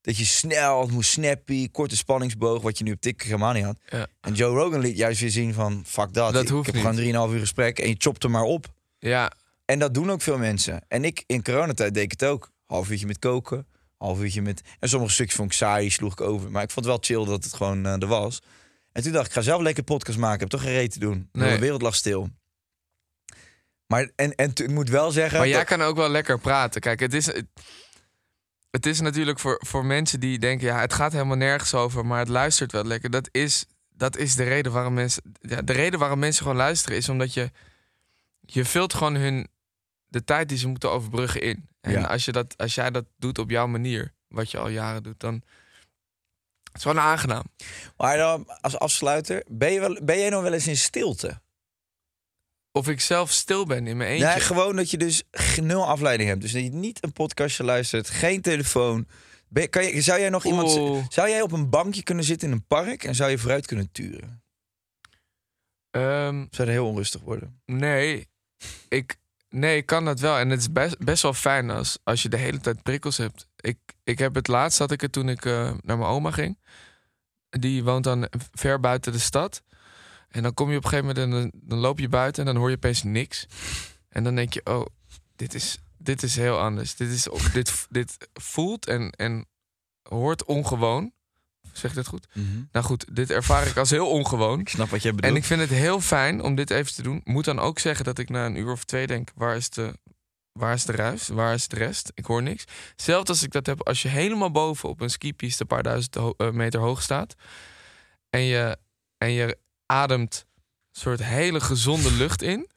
[0.00, 3.64] Dat je snel, het moest snappy, korte spanningsboog, wat je nu op TikTok helemaal niet
[3.64, 3.76] had.
[3.88, 4.06] Ja.
[4.20, 6.32] En Joe Rogan liet juist weer zien van, fuck dat.
[6.32, 7.12] Dat ik hoeft heb niet.
[7.12, 8.66] gewoon 3,5 uur gesprek en je chopt er maar op.
[8.98, 9.32] Ja,
[9.64, 10.84] En dat doen ook veel mensen.
[10.88, 12.50] En ik in coronatijd deed ik het ook.
[12.66, 13.66] Half uurtje met koken,
[13.98, 14.60] half uurtje met...
[14.78, 16.50] En sommige stukjes vond ik saai, sloeg ik over.
[16.50, 18.42] Maar ik vond het wel chill dat het gewoon eh, er was.
[18.92, 20.34] En toen dacht ik, ik ga zelf lekker podcast maken.
[20.34, 21.28] Ik heb toch geen reet te doen.
[21.32, 21.48] De Nee.
[21.48, 22.28] hele wereld lag stil.
[23.86, 25.38] Maar en, en ik moet wel zeggen...
[25.38, 26.80] maar jij dat- kan ook wel lekker praten.
[26.80, 27.46] Kijk, het is, het,
[28.70, 30.66] het is natuurlijk voor, voor mensen die denken...
[30.66, 33.10] ja, het gaat helemaal nergens over, maar het luistert wel lekker.
[33.10, 35.22] Dat is, dat is de reden waarom mensen...
[35.40, 37.50] Ja, de reden waarom mensen gewoon luisteren is omdat je...
[38.40, 39.48] je vult gewoon hun...
[40.06, 41.68] de tijd die ze moeten overbruggen in.
[41.80, 42.04] En Ja.
[42.04, 45.20] als, je dat, als jij dat doet op jouw manier, wat je al jaren doet,
[45.20, 45.34] dan...
[46.62, 47.44] Het is gewoon aangenaam.
[47.96, 51.40] Maar dan, als afsluiter, ben, je wel, ben jij nog wel eens in stilte?
[52.72, 54.26] Of ik zelf stil ben in mijn eentje.
[54.26, 55.22] Nee, gewoon dat je dus
[55.60, 56.40] nul afleiding hebt.
[56.40, 59.06] Dus dat je niet een podcastje luistert, geen telefoon.
[59.48, 60.76] Ben, kan je, zou jij nog iemand...
[60.76, 61.04] Oeh.
[61.08, 63.92] Zou jij op een bankje kunnen zitten in een park en zou je vooruit kunnen
[63.92, 64.42] turen?
[65.90, 67.60] Ehm, Zou dat heel onrustig worden?
[67.66, 68.28] Nee,
[68.88, 69.16] ik,
[69.48, 70.38] nee, ik kan dat wel.
[70.38, 73.48] En het is best, best wel fijn als, als je de hele tijd prikkels hebt.
[73.56, 75.52] Ik, ik heb het laatst had ik het toen ik eh,
[75.82, 76.58] naar mijn oma ging.
[77.50, 79.62] Die woont dan ver buiten de stad.
[80.30, 82.52] En dan kom je op een gegeven moment en dan, dan loop je buiten en
[82.52, 83.46] dan hoor je opeens niks.
[84.08, 84.86] En dan denk je, oh,
[85.36, 86.96] dit is, dit is heel anders.
[86.96, 89.46] Dit, is, dit, dit voelt en, en
[90.02, 91.12] hoort ongewoon.
[91.72, 92.26] Zeg ik dat goed?
[92.72, 94.60] Nou goed, dit ervaar ik als heel ongewoon.
[94.60, 95.32] Ik snap wat jij bedoelt.
[95.32, 97.20] En ik vind het heel fijn om dit even te doen.
[97.24, 99.98] Moet dan ook zeggen dat ik na een uur of twee denk: waar is de,
[100.52, 101.28] waar is de ruis?
[101.28, 102.10] Waar is de rest?
[102.14, 102.64] Ik hoor niks.
[102.96, 106.16] Zelfs als ik dat heb, als je helemaal boven op een skipiste een paar duizend
[106.16, 107.34] eh, meter hoog staat.
[108.30, 108.78] En je,
[109.18, 109.58] en je
[109.90, 110.46] ademt
[110.92, 112.68] een soort hele gezonde lucht in.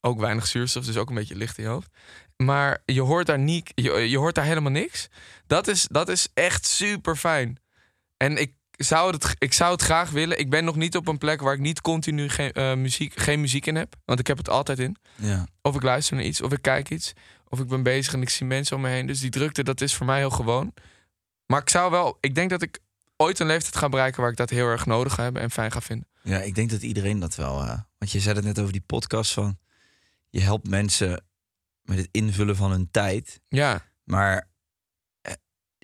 [0.00, 1.90] Ook weinig zuurstof, dus ook een beetje licht in je hoofd.
[2.36, 5.08] Maar je hoort daar, niet, je, je hoort daar helemaal niks.
[5.46, 7.60] Dat is, dat is echt super fijn.
[8.16, 10.38] En ik zou, het, ik zou het graag willen.
[10.38, 13.40] Ik ben nog niet op een plek waar ik niet continu geen, eh, muziek, geen
[13.40, 13.94] muziek in heb.
[14.04, 14.96] Want ik heb het altijd in.
[15.16, 15.46] Ja.
[15.62, 17.12] Of ik luister naar iets, of ik kijk iets.
[17.48, 19.06] Of ik ben bezig en ik zie mensen om me heen.
[19.06, 20.74] Dus die drukte, dat is voor mij heel gewoon.
[21.46, 22.16] Maar ik zou wel...
[22.20, 22.78] Ik denk dat ik
[23.16, 24.20] ooit een leeftijd ga bereiken...
[24.20, 26.06] waar ik dat heel erg nodig ga hebben en fijn ga vinden.
[26.22, 27.60] Ja, ik denk dat iedereen dat wel...
[27.62, 29.58] eh, want je zei het net over die podcast van...
[30.30, 31.24] Je helpt mensen
[31.82, 33.40] met het invullen van hun tijd.
[33.48, 34.48] Ja, Maar
[35.20, 35.32] eh,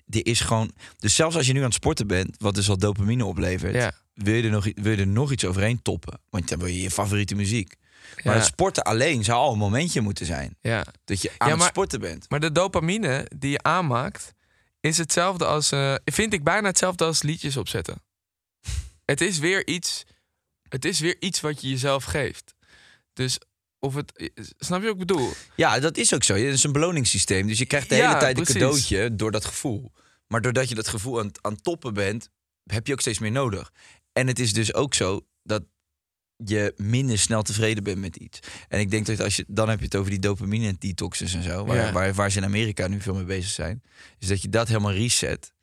[0.05, 0.71] die is gewoon...
[0.97, 2.35] Dus zelfs als je nu aan het sporten bent...
[2.39, 3.73] wat dus al dopamine oplevert...
[3.75, 3.93] ja.
[4.13, 6.19] wil, je er nog, wil je er nog iets overheen toppen.
[6.29, 7.75] Want dan wil je je favoriete muziek.
[8.23, 8.39] Maar Ja.
[8.39, 10.55] het sporten alleen zou al een momentje moeten zijn.
[10.61, 10.85] Ja.
[11.05, 12.29] Dat je aan Ja, het sporten bent.
[12.29, 14.33] Maar de dopamine die je aanmaakt,
[14.79, 15.71] is hetzelfde als.
[15.71, 18.01] eh, vind ik bijna hetzelfde als liedjes opzetten.
[19.05, 20.03] het is weer iets.
[20.69, 22.53] Het is weer iets wat je jezelf geeft.
[23.13, 23.37] Dus
[23.79, 24.31] of het.
[24.57, 25.31] Snap je wat ik bedoel?
[25.55, 26.33] Ja, dat is ook zo.
[26.33, 27.47] Het is een beloningssysteem.
[27.47, 29.91] Dus je krijgt de Ja, hele tijd een cadeautje door dat gevoel.
[30.27, 32.29] Maar doordat je dat gevoel aan, aan het toppen bent,
[32.63, 33.71] heb je ook steeds meer nodig.
[34.13, 35.63] En het is dus ook zo dat
[36.45, 38.39] je minder snel tevreden bent met iets.
[38.67, 41.43] En ik denk dat als je, dan heb je het over die dopamine detoxes en
[41.43, 41.91] zo, waar, Ja.
[41.91, 43.83] waar, waar ze in Amerika nu veel mee bezig zijn.
[44.19, 45.53] Is dat je dat helemaal reset.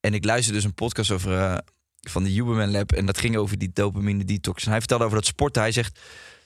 [0.00, 1.58] En ik luister dus een podcast over eh,
[2.00, 4.64] van de Huberman Lab en dat ging over die dopamine detox.
[4.64, 5.62] En hij vertelde over dat sporten.
[5.62, 5.98] Hij zegt,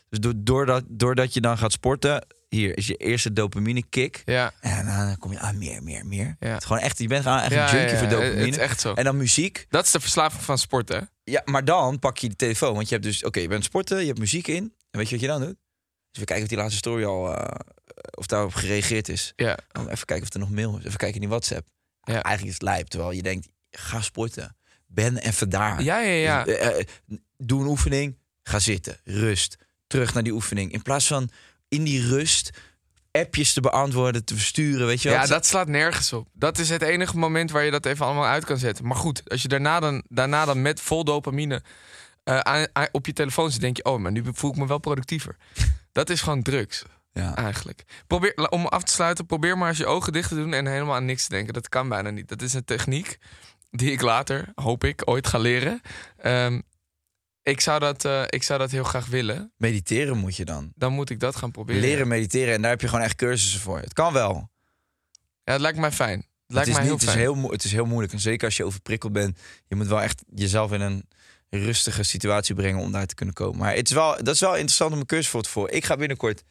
[0.08, 4.22] dus do- doordat, doordat je dan gaat sporten, hier is je eerste dopamine kick.
[4.24, 4.52] Ja.
[4.60, 6.36] En dan kom je aan meer, meer, meer.
[6.40, 6.48] Ja.
[6.48, 8.38] Het is gewoon echt, je bent gewoon echt Ja, een junkie voor dopamine.
[8.40, 8.92] het is echt zo.
[8.94, 9.66] En dan muziek.
[9.68, 10.98] Dat is de verslaving van sport, hè?
[11.24, 12.74] Ja, maar dan pak je de telefoon.
[12.74, 14.62] Want je hebt dus, oké, je bent sporten, je hebt muziek in.
[14.90, 15.56] En weet je wat je dan doet?
[16.10, 17.60] Dus we kijken of die laatste story al, eh,
[18.10, 19.32] of daarop gereageerd is.
[19.36, 19.58] Ja.
[19.72, 20.84] Dan even kijken of er nog mail is.
[20.84, 21.68] Even kijken in die WhatsApp.
[22.00, 22.12] Ja.
[22.12, 22.86] Eigenlijk is het lijp.
[22.86, 24.56] Terwijl je denkt, ga sporten.
[24.94, 25.82] Ben even daar.
[25.82, 26.46] Ja, ja, ja.
[26.46, 26.86] Eh, eh,
[27.38, 29.56] doe een oefening, ga zitten, rust.
[29.86, 30.72] Terug naar die oefening.
[30.72, 31.30] In plaats van
[31.68, 32.50] in die rust
[33.10, 35.18] appjes te beantwoorden, te versturen, weet je wel.
[35.18, 36.28] Ja, dat slaat nergens op.
[36.32, 38.86] Dat is het enige moment waar je dat even allemaal uit kan zetten.
[38.86, 41.62] Maar goed, als je daarna dan, daarna dan met vol dopamine
[42.24, 44.66] eh, aan- aan- op je telefoon zit, denk je: oh, maar nu voel ik me
[44.66, 45.36] wel productiever.
[45.92, 47.36] Dat is gewoon drugs, Ja.
[47.36, 47.84] eigenlijk.
[48.06, 50.94] Probeer, om af te sluiten, probeer maar eens je ogen dicht te doen en helemaal
[50.94, 51.54] aan niks te denken.
[51.54, 52.28] Dat kan bijna niet.
[52.28, 53.18] Dat is een techniek
[53.76, 55.80] die ik later, hoop ik, ooit ga leren.
[56.16, 56.60] Ehm,
[57.42, 59.52] ik, zou dat, eh, ik zou dat heel graag willen.
[59.56, 60.72] Mediteren moet je dan.
[60.74, 61.80] Dan moet ik dat gaan proberen.
[61.80, 62.54] Leren mediteren.
[62.54, 63.78] En daar heb je gewoon echt cursussen voor.
[63.78, 64.50] Het kan wel.
[65.44, 66.18] Ja, het lijkt mij fijn.
[66.18, 68.12] Het Het lijkt is, mij niet, heel het, is heel, het is heel moeilijk.
[68.12, 69.38] En zeker als je overprikkeld bent.
[69.66, 71.08] Je moet wel echt jezelf in een
[71.50, 73.58] rustige situatie brengen om daar te kunnen komen.
[73.58, 75.70] Maar het is wel, dat is wel interessant om een cursus voor te voor.
[75.70, 76.42] Ik ga binnenkort...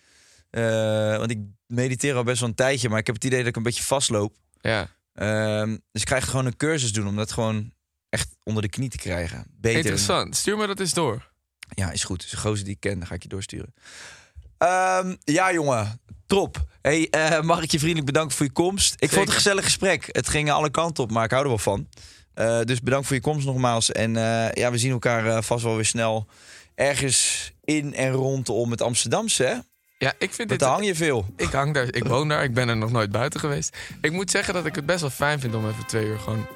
[0.50, 2.90] eh, want ik mediteer al best wel een tijdje.
[2.90, 4.36] Maar ik heb het idee dat ik een beetje vastloop.
[4.62, 4.90] Ja.
[5.14, 7.74] Ehm, dus ik krijg gewoon een cursus doen om dat gewoon
[8.10, 9.46] echt onder de knie te krijgen.
[9.50, 9.78] Beter.
[9.78, 10.36] Interessant.
[10.36, 11.32] Stuur me dat eens door.
[11.70, 12.22] Ja, is goed.
[12.22, 13.74] Dus een gozer die ik ken, dan ga ik je doorsturen.
[14.58, 16.02] Ehm, ja, jongen.
[16.26, 16.66] Top.
[16.82, 18.94] Hey, eh, mag ik je vriendelijk bedanken voor je komst?
[18.98, 20.10] Ik vond het een gezellig gesprek.
[20.12, 21.88] Het ging alle kanten op, maar ik hou er wel van.
[22.34, 23.92] Eh, dus bedankt voor je komst nogmaals.
[23.92, 26.28] En eh, ja, we zien elkaar vast wel weer snel
[26.76, 29.44] ergens in en rondom het Amsterdamse.
[29.44, 29.56] Hè?
[30.04, 30.60] Ja, ik vind Want dit...
[30.60, 31.26] daar hang je veel.
[31.36, 33.78] Ik hang daar, ik woon daar, ik ben er nog nooit buiten geweest.
[34.02, 36.48] Ik moet zeggen dat ik het best wel fijn vind om even twee uur gewoon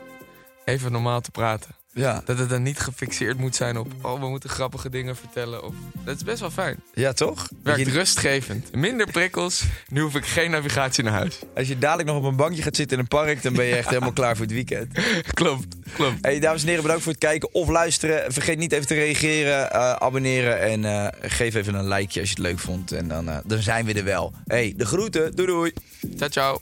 [0.65, 1.75] even normaal te praten.
[1.97, 5.63] Ja, Dat het dan niet gefixeerd moet zijn op, oh, we moeten grappige dingen vertellen.
[5.63, 5.73] Of,
[6.05, 6.79] dat is best wel fijn.
[6.93, 7.47] ja toch?
[7.63, 8.75] Werkt je- rustgevend.
[8.75, 11.39] Minder prikkels, nu hoef ik geen navigatie naar huis.
[11.55, 13.75] als je dadelijk nog op een bankje gaat zitten in een park, dan ben je
[13.75, 14.91] echt helemaal klaar voor het weekend.
[15.33, 16.17] klopt, klopt.
[16.21, 18.33] Hey, dames en heren, bedankt voor het kijken of luisteren.
[18.33, 22.35] Vergeet niet even te reageren, eh, abonneren en eh, geef even een likeje als je
[22.35, 22.91] het leuk vond.
[22.91, 24.33] En dan, eh, dan zijn we er wel.
[24.45, 25.35] Hey, de groeten.
[25.35, 25.71] Doei doei.
[26.17, 26.61] Ciao, ciao.